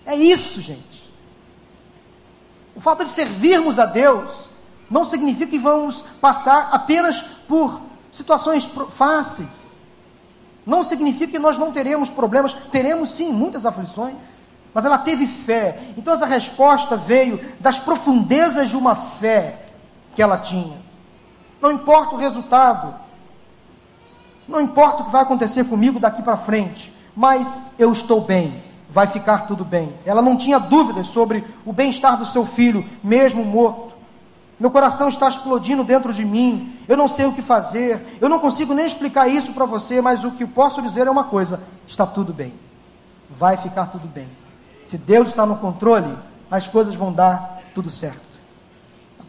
É 0.05 0.15
isso, 0.15 0.61
gente. 0.61 1.11
O 2.75 2.79
fato 2.79 3.03
de 3.03 3.09
servirmos 3.09 3.79
a 3.79 3.87
Deus 3.87 4.29
não 4.91 5.03
significa 5.03 5.49
que 5.49 5.57
vamos 5.57 6.05
passar 6.21 6.69
apenas 6.71 7.19
por 7.47 7.81
situações 8.11 8.69
fáceis. 8.91 9.79
Não 10.63 10.83
significa 10.83 11.31
que 11.31 11.39
nós 11.39 11.57
não 11.57 11.71
teremos 11.71 12.11
problemas, 12.11 12.53
teremos 12.71 13.09
sim 13.11 13.31
muitas 13.31 13.65
aflições. 13.65 14.39
mas 14.71 14.85
ela 14.85 14.99
teve 14.99 15.25
fé. 15.25 15.79
Então 15.97 16.13
essa 16.13 16.27
resposta 16.27 16.95
veio 16.95 17.43
das 17.59 17.79
profundezas 17.79 18.69
de 18.69 18.77
uma 18.77 18.95
fé 18.95 19.70
que 20.15 20.21
ela 20.21 20.37
tinha. 20.37 20.77
Não 21.61 21.71
importa 21.71 22.15
o 22.15 22.17
resultado, 22.17 22.95
não 24.47 24.59
importa 24.59 25.01
o 25.01 25.05
que 25.05 25.11
vai 25.11 25.21
acontecer 25.21 25.65
comigo 25.65 25.99
daqui 25.99 26.21
para 26.21 26.35
frente, 26.35 26.93
mas 27.15 27.73
eu 27.77 27.91
estou 27.91 28.21
bem, 28.21 28.53
vai 28.89 29.07
ficar 29.07 29.47
tudo 29.47 29.63
bem. 29.63 29.93
Ela 30.05 30.21
não 30.21 30.35
tinha 30.35 30.59
dúvidas 30.59 31.07
sobre 31.07 31.45
o 31.65 31.71
bem-estar 31.71 32.17
do 32.17 32.25
seu 32.25 32.45
filho, 32.45 32.85
mesmo 33.03 33.45
morto. 33.45 33.91
Meu 34.59 34.69
coração 34.69 35.09
está 35.09 35.27
explodindo 35.27 35.83
dentro 35.83 36.13
de 36.13 36.23
mim. 36.23 36.75
Eu 36.87 36.95
não 36.95 37.07
sei 37.07 37.25
o 37.25 37.33
que 37.33 37.41
fazer. 37.41 38.17
Eu 38.21 38.29
não 38.29 38.37
consigo 38.37 38.75
nem 38.75 38.85
explicar 38.85 39.27
isso 39.27 39.53
para 39.53 39.65
você, 39.65 40.01
mas 40.01 40.23
o 40.23 40.31
que 40.31 40.45
posso 40.45 40.81
dizer 40.83 41.07
é 41.07 41.09
uma 41.09 41.23
coisa: 41.23 41.61
está 41.87 42.05
tudo 42.05 42.31
bem. 42.31 42.53
Vai 43.27 43.57
ficar 43.57 43.87
tudo 43.87 44.07
bem. 44.07 44.27
Se 44.83 44.97
Deus 44.97 45.29
está 45.29 45.45
no 45.47 45.55
controle, 45.57 46.15
as 46.49 46.67
coisas 46.67 46.93
vão 46.93 47.11
dar 47.11 47.61
tudo 47.73 47.89
certo. 47.89 48.30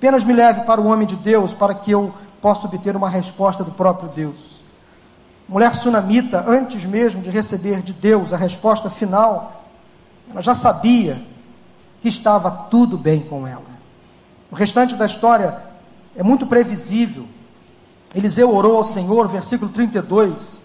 Apenas 0.02 0.24
me 0.24 0.32
leve 0.32 0.62
para 0.62 0.80
o 0.80 0.86
homem 0.86 1.06
de 1.06 1.14
Deus 1.14 1.54
para 1.54 1.74
que 1.74 1.92
eu 1.92 2.12
possa 2.40 2.66
obter 2.66 2.96
uma 2.96 3.08
resposta 3.08 3.62
do 3.62 3.70
próprio 3.70 4.08
Deus 4.08 4.62
mulher 5.52 5.74
sunamita, 5.74 6.42
antes 6.48 6.86
mesmo 6.86 7.20
de 7.20 7.28
receber 7.28 7.82
de 7.82 7.92
Deus 7.92 8.32
a 8.32 8.38
resposta 8.38 8.88
final, 8.88 9.66
ela 10.30 10.40
já 10.40 10.54
sabia 10.54 11.22
que 12.00 12.08
estava 12.08 12.50
tudo 12.50 12.96
bem 12.96 13.20
com 13.20 13.46
ela. 13.46 13.62
O 14.50 14.54
restante 14.54 14.94
da 14.94 15.04
história 15.04 15.62
é 16.16 16.22
muito 16.22 16.46
previsível. 16.46 17.26
Eliseu 18.14 18.54
orou 18.54 18.78
ao 18.78 18.84
Senhor, 18.84 19.28
versículo 19.28 19.70
32, 19.70 20.62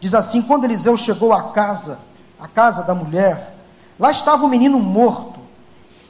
diz 0.00 0.14
assim: 0.14 0.40
Quando 0.40 0.64
Eliseu 0.64 0.96
chegou 0.96 1.32
à 1.32 1.50
casa, 1.50 1.98
a 2.38 2.46
casa 2.46 2.84
da 2.84 2.94
mulher, 2.94 3.56
lá 3.98 4.12
estava 4.12 4.44
o 4.44 4.48
menino 4.48 4.78
morto, 4.78 5.37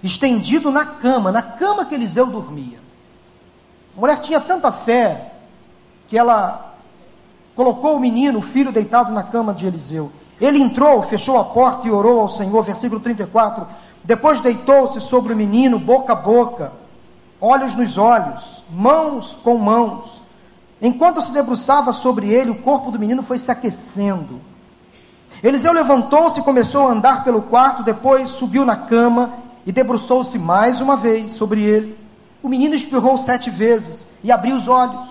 estendido 0.03 0.71
na 0.71 0.85
cama, 0.85 1.33
na 1.33 1.43
cama 1.43 1.85
que 1.85 1.95
Eliseu 1.95 2.27
dormia. 2.27 2.79
A 3.97 4.01
mulher 4.01 4.21
tinha 4.21 4.41
tanta 4.41 4.71
fé 4.71 5.33
que 6.07 6.17
ela 6.17 6.75
colocou 7.57 7.97
o 7.97 8.01
menino, 8.01 8.39
o 8.39 8.43
filho, 8.43 8.71
deitado 8.71 9.13
na 9.13 9.23
cama 9.23 9.53
de 9.53 9.67
Eliseu. 9.67 10.13
Ele 10.41 10.61
entrou, 10.61 11.03
fechou 11.03 11.37
a 11.37 11.45
porta 11.45 11.89
e 11.89 11.91
orou 11.91 12.21
ao 12.21 12.29
Senhor, 12.29 12.63
versículo 12.63 13.01
34. 13.01 13.67
Depois 14.05 14.41
deitou-se 14.41 15.01
sobre 15.01 15.33
o 15.33 15.37
menino, 15.37 15.79
boca 15.79 16.13
a 16.13 16.17
boca, 16.17 16.73
olhos 17.41 17.75
nos 17.75 17.99
olhos, 17.99 18.63
mãos 18.71 19.37
com 19.43 19.59
mãos. 19.59 20.23
Enquanto 20.81 21.21
se 21.21 21.33
debruçava 21.33 21.93
sobre 21.93 22.33
ele, 22.33 22.51
o 22.51 22.63
corpo 22.63 22.93
do 22.93 23.01
menino 23.01 23.23
foi 23.23 23.39
se 23.39 23.51
aquecendo. 23.51 24.41
Eliseu 25.43 25.73
levantou-se 25.73 26.39
e 26.41 26.45
começou 26.45 26.87
a 26.87 26.93
andar 26.93 27.25
pelo 27.25 27.43
quarto, 27.43 27.83
depois 27.83 28.31
subiu 28.31 28.65
na 28.65 28.77
cama 28.77 29.48
e 29.69 29.73
debruçou-se 29.73 30.39
mais 30.39 30.81
uma 30.81 30.97
vez 30.97 31.33
sobre 31.33 31.63
ele. 31.63 31.95
O 32.43 32.49
menino 32.49 32.75
espirrou 32.75 33.19
sete 33.19 33.51
vezes 33.51 34.09
e 34.25 34.33
abriu 34.33 34.57
os 34.57 34.67
olhos. 34.67 35.07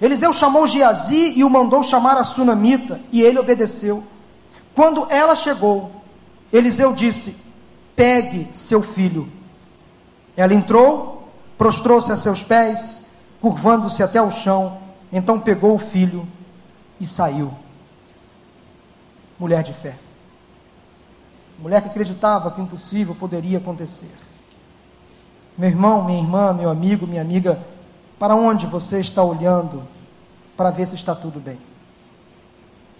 Eliseu 0.00 0.32
chamou 0.32 0.66
Geazi 0.66 1.34
e 1.36 1.44
o 1.44 1.50
mandou 1.50 1.82
chamar 1.82 2.16
a 2.16 2.24
sunamita, 2.24 2.98
e 3.12 3.20
ele 3.20 3.38
obedeceu. 3.38 4.02
Quando 4.74 5.06
ela 5.10 5.34
chegou, 5.34 5.92
Eliseu 6.50 6.94
disse: 6.94 7.36
Pegue 7.94 8.48
seu 8.54 8.80
filho. 8.80 9.30
Ela 10.34 10.54
entrou, 10.54 11.28
prostrou-se 11.58 12.10
a 12.10 12.16
seus 12.16 12.42
pés, 12.42 13.10
curvando-se 13.38 14.02
até 14.02 14.20
o 14.22 14.30
chão, 14.30 14.78
então 15.12 15.38
pegou 15.38 15.74
o 15.74 15.78
filho 15.78 16.26
e 16.98 17.06
saiu. 17.06 17.52
Mulher 19.38 19.62
de 19.62 19.74
fé. 19.74 20.03
Mulher 21.58 21.80
que 21.82 21.88
acreditava 21.88 22.50
que 22.50 22.60
o 22.60 22.64
impossível 22.64 23.14
poderia 23.14 23.58
acontecer. 23.58 24.14
Meu 25.56 25.68
irmão, 25.68 26.04
minha 26.04 26.18
irmã, 26.18 26.52
meu 26.52 26.68
amigo, 26.68 27.06
minha 27.06 27.22
amiga, 27.22 27.58
para 28.18 28.34
onde 28.34 28.66
você 28.66 29.00
está 29.00 29.22
olhando 29.22 29.82
para 30.56 30.70
ver 30.70 30.86
se 30.86 30.94
está 30.94 31.14
tudo 31.14 31.38
bem? 31.38 31.58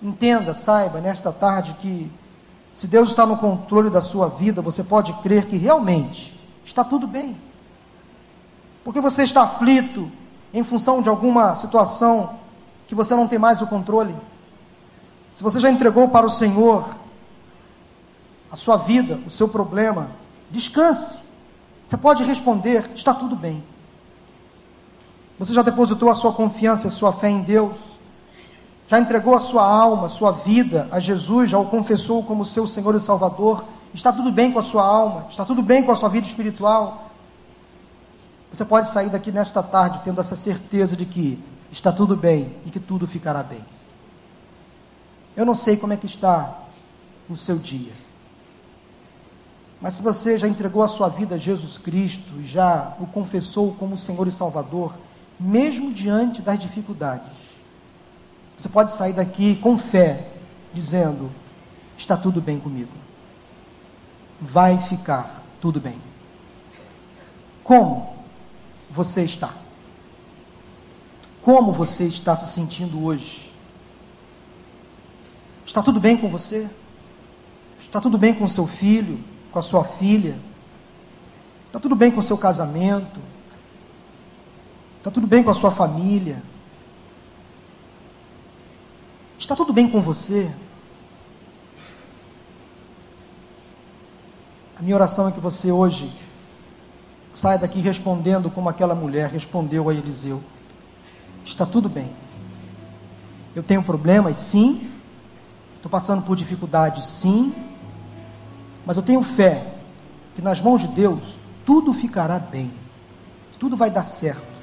Entenda, 0.02 0.54
saiba 0.54 1.00
nesta 1.00 1.32
tarde 1.32 1.74
que 1.80 2.10
se 2.72 2.86
Deus 2.86 3.10
está 3.10 3.24
no 3.24 3.36
controle 3.36 3.90
da 3.90 4.02
sua 4.02 4.28
vida, 4.28 4.60
você 4.60 4.82
pode 4.82 5.12
crer 5.14 5.46
que 5.46 5.56
realmente 5.56 6.38
está 6.64 6.84
tudo 6.84 7.06
bem. 7.06 7.36
Porque 8.84 9.00
você 9.00 9.22
está 9.22 9.42
aflito 9.42 10.10
em 10.52 10.62
função 10.62 11.00
de 11.00 11.08
alguma 11.08 11.54
situação 11.54 12.38
que 12.86 12.94
você 12.94 13.14
não 13.14 13.26
tem 13.26 13.38
mais 13.38 13.62
o 13.62 13.66
controle. 13.66 14.14
Se 15.32 15.42
você 15.42 15.58
já 15.58 15.70
entregou 15.70 16.08
para 16.08 16.26
o 16.26 16.30
Senhor 16.30 16.84
a 18.54 18.56
sua 18.56 18.76
vida, 18.76 19.18
o 19.26 19.30
seu 19.30 19.48
problema, 19.48 20.10
descanse. 20.48 21.22
Você 21.84 21.96
pode 21.96 22.22
responder: 22.22 22.88
está 22.94 23.12
tudo 23.12 23.34
bem. 23.34 23.64
Você 25.36 25.52
já 25.52 25.60
depositou 25.60 26.08
a 26.08 26.14
sua 26.14 26.32
confiança, 26.32 26.86
a 26.86 26.90
sua 26.92 27.12
fé 27.12 27.28
em 27.28 27.42
Deus? 27.42 27.76
Já 28.86 29.00
entregou 29.00 29.34
a 29.34 29.40
sua 29.40 29.64
alma, 29.64 30.06
a 30.06 30.08
sua 30.08 30.30
vida 30.30 30.88
a 30.92 31.00
Jesus? 31.00 31.50
Já 31.50 31.58
o 31.58 31.64
confessou 31.64 32.22
como 32.22 32.44
seu 32.44 32.64
Senhor 32.68 32.94
e 32.94 33.00
Salvador? 33.00 33.64
Está 33.92 34.12
tudo 34.12 34.30
bem 34.30 34.52
com 34.52 34.60
a 34.60 34.62
sua 34.62 34.84
alma? 34.84 35.26
Está 35.28 35.44
tudo 35.44 35.60
bem 35.60 35.82
com 35.82 35.90
a 35.90 35.96
sua 35.96 36.08
vida 36.08 36.24
espiritual? 36.24 37.10
Você 38.52 38.64
pode 38.64 38.88
sair 38.88 39.10
daqui 39.10 39.32
nesta 39.32 39.64
tarde 39.64 40.00
tendo 40.04 40.20
essa 40.20 40.36
certeza 40.36 40.94
de 40.94 41.04
que 41.04 41.42
está 41.72 41.90
tudo 41.90 42.16
bem 42.16 42.54
e 42.64 42.70
que 42.70 42.78
tudo 42.78 43.04
ficará 43.04 43.42
bem. 43.42 43.64
Eu 45.36 45.44
não 45.44 45.56
sei 45.56 45.76
como 45.76 45.92
é 45.92 45.96
que 45.96 46.06
está 46.06 46.56
o 47.28 47.36
seu 47.36 47.58
dia. 47.58 48.03
Mas 49.84 49.92
se 49.92 50.02
você 50.02 50.38
já 50.38 50.48
entregou 50.48 50.82
a 50.82 50.88
sua 50.88 51.10
vida 51.10 51.34
a 51.34 51.38
Jesus 51.38 51.76
Cristo, 51.76 52.42
já 52.42 52.96
o 52.98 53.06
confessou 53.06 53.74
como 53.74 53.98
Senhor 53.98 54.26
e 54.26 54.30
Salvador, 54.30 54.98
mesmo 55.38 55.92
diante 55.92 56.40
das 56.40 56.58
dificuldades. 56.58 57.34
Você 58.56 58.66
pode 58.70 58.92
sair 58.92 59.12
daqui 59.12 59.56
com 59.56 59.76
fé, 59.76 60.28
dizendo: 60.72 61.30
está 61.98 62.16
tudo 62.16 62.40
bem 62.40 62.58
comigo. 62.58 62.92
Vai 64.40 64.80
ficar 64.80 65.42
tudo 65.60 65.78
bem. 65.78 66.00
Como 67.62 68.16
você 68.90 69.22
está? 69.22 69.52
Como 71.42 71.74
você 71.74 72.04
está 72.04 72.34
se 72.34 72.46
sentindo 72.46 73.04
hoje? 73.04 73.52
Está 75.66 75.82
tudo 75.82 76.00
bem 76.00 76.16
com 76.16 76.30
você? 76.30 76.70
Está 77.78 78.00
tudo 78.00 78.16
bem 78.16 78.32
com 78.32 78.48
seu 78.48 78.66
filho, 78.66 79.33
com 79.54 79.60
a 79.60 79.62
sua 79.62 79.84
filha? 79.84 80.36
Está 81.68 81.78
tudo 81.78 81.94
bem 81.94 82.10
com 82.10 82.18
o 82.18 82.22
seu 82.22 82.36
casamento? 82.36 83.20
Está 84.98 85.12
tudo 85.12 85.28
bem 85.28 85.44
com 85.44 85.50
a 85.50 85.54
sua 85.54 85.70
família? 85.70 86.42
Está 89.38 89.54
tudo 89.54 89.72
bem 89.72 89.88
com 89.88 90.02
você? 90.02 90.50
A 94.76 94.82
minha 94.82 94.96
oração 94.96 95.28
é 95.28 95.32
que 95.32 95.38
você 95.38 95.70
hoje 95.70 96.12
saia 97.32 97.58
daqui 97.58 97.78
respondendo 97.78 98.50
como 98.50 98.68
aquela 98.68 98.94
mulher 98.94 99.30
respondeu 99.30 99.88
a 99.88 99.94
Eliseu: 99.94 100.42
Está 101.44 101.64
tudo 101.64 101.88
bem. 101.88 102.10
Eu 103.54 103.62
tenho 103.62 103.84
problemas, 103.84 104.36
sim. 104.38 104.90
Estou 105.76 105.88
passando 105.88 106.22
por 106.24 106.34
dificuldades, 106.34 107.06
sim. 107.06 107.54
Mas 108.86 108.96
eu 108.96 109.02
tenho 109.02 109.22
fé 109.22 109.74
que 110.34 110.42
nas 110.42 110.60
mãos 110.60 110.82
de 110.82 110.88
Deus 110.88 111.38
tudo 111.64 111.92
ficará 111.92 112.38
bem. 112.38 112.70
Tudo 113.58 113.76
vai 113.76 113.90
dar 113.90 114.04
certo. 114.04 114.54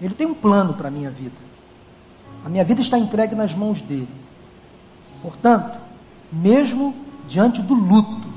Ele 0.00 0.14
tem 0.14 0.26
um 0.26 0.34
plano 0.34 0.74
para 0.74 0.88
a 0.88 0.90
minha 0.90 1.10
vida. 1.10 1.36
A 2.44 2.48
minha 2.48 2.64
vida 2.64 2.80
está 2.80 2.98
entregue 2.98 3.34
nas 3.34 3.54
mãos 3.54 3.80
dele. 3.80 4.08
Portanto, 5.22 5.78
mesmo 6.30 6.94
diante 7.26 7.62
do 7.62 7.74
luto, 7.74 8.28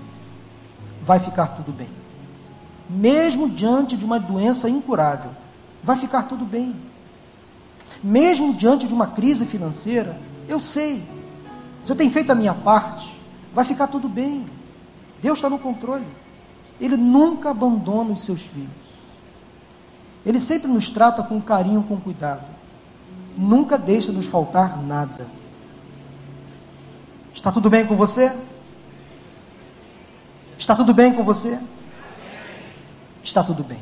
vai 1.04 1.20
ficar 1.20 1.48
tudo 1.48 1.74
bem. 1.74 1.90
Mesmo 2.90 3.50
diante 3.50 3.98
de 3.98 4.06
uma 4.06 4.18
doença 4.18 4.70
incurável, 4.70 5.32
vai 5.84 5.98
ficar 5.98 6.24
tudo 6.24 6.46
bem. 6.46 6.74
Mesmo 8.02 8.54
diante 8.54 8.88
de 8.88 8.94
uma 8.94 9.08
crise 9.08 9.46
financeira, 9.46 10.18
eu 10.48 10.60
sei. 10.60 11.04
Se 11.84 11.92
eu 11.92 11.96
tenho 11.96 12.12
feito 12.12 12.32
a 12.32 12.36
minha 12.36 12.54
parte, 12.54 13.17
vai 13.58 13.66
ficar 13.66 13.88
tudo 13.88 14.08
bem. 14.08 14.46
Deus 15.20 15.40
está 15.40 15.50
no 15.50 15.58
controle. 15.58 16.06
Ele 16.80 16.96
nunca 16.96 17.50
abandona 17.50 18.12
os 18.12 18.22
seus 18.22 18.40
filhos. 18.42 18.70
Ele 20.24 20.40
sempre 20.40 20.68
nos 20.68 20.92
trata 20.92 21.24
com 21.24 21.42
carinho, 21.42 21.82
com 21.82 22.00
cuidado. 22.00 22.46
Nunca 23.36 23.76
deixa 23.76 24.12
nos 24.12 24.28
faltar 24.28 24.80
nada. 24.84 25.26
Está 27.34 27.52
tudo 27.52 27.68
bem 27.68 27.84
com 27.84 27.96
você? 27.96 28.32
Está 30.60 30.76
tudo 30.76 30.94
bem 30.94 31.12
com 31.16 31.24
você? 31.24 31.60
Está 33.24 33.44
tudo 33.44 33.64
bem. 33.64 33.80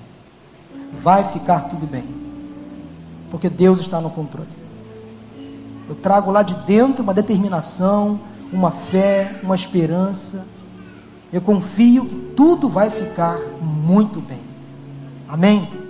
Vai 0.93 1.33
ficar 1.33 1.67
tudo 1.67 1.85
bem. 1.85 2.05
Porque 3.29 3.49
Deus 3.49 3.81
está 3.81 3.99
no 3.99 4.09
controle. 4.09 4.47
Eu 5.89 5.95
trago 5.95 6.31
lá 6.31 6.43
de 6.43 6.53
dentro 6.65 7.03
uma 7.03 7.13
determinação, 7.13 8.21
uma 8.55 8.71
fé, 8.71 9.39
uma 9.43 9.55
esperança 9.55 10.55
eu 11.35 11.41
confio 11.41 12.05
que 12.05 12.15
tudo 12.33 12.69
vai 12.69 12.89
ficar 12.89 13.37
muito 13.61 14.21
bem. 14.21 14.39
Amém? 15.27 15.84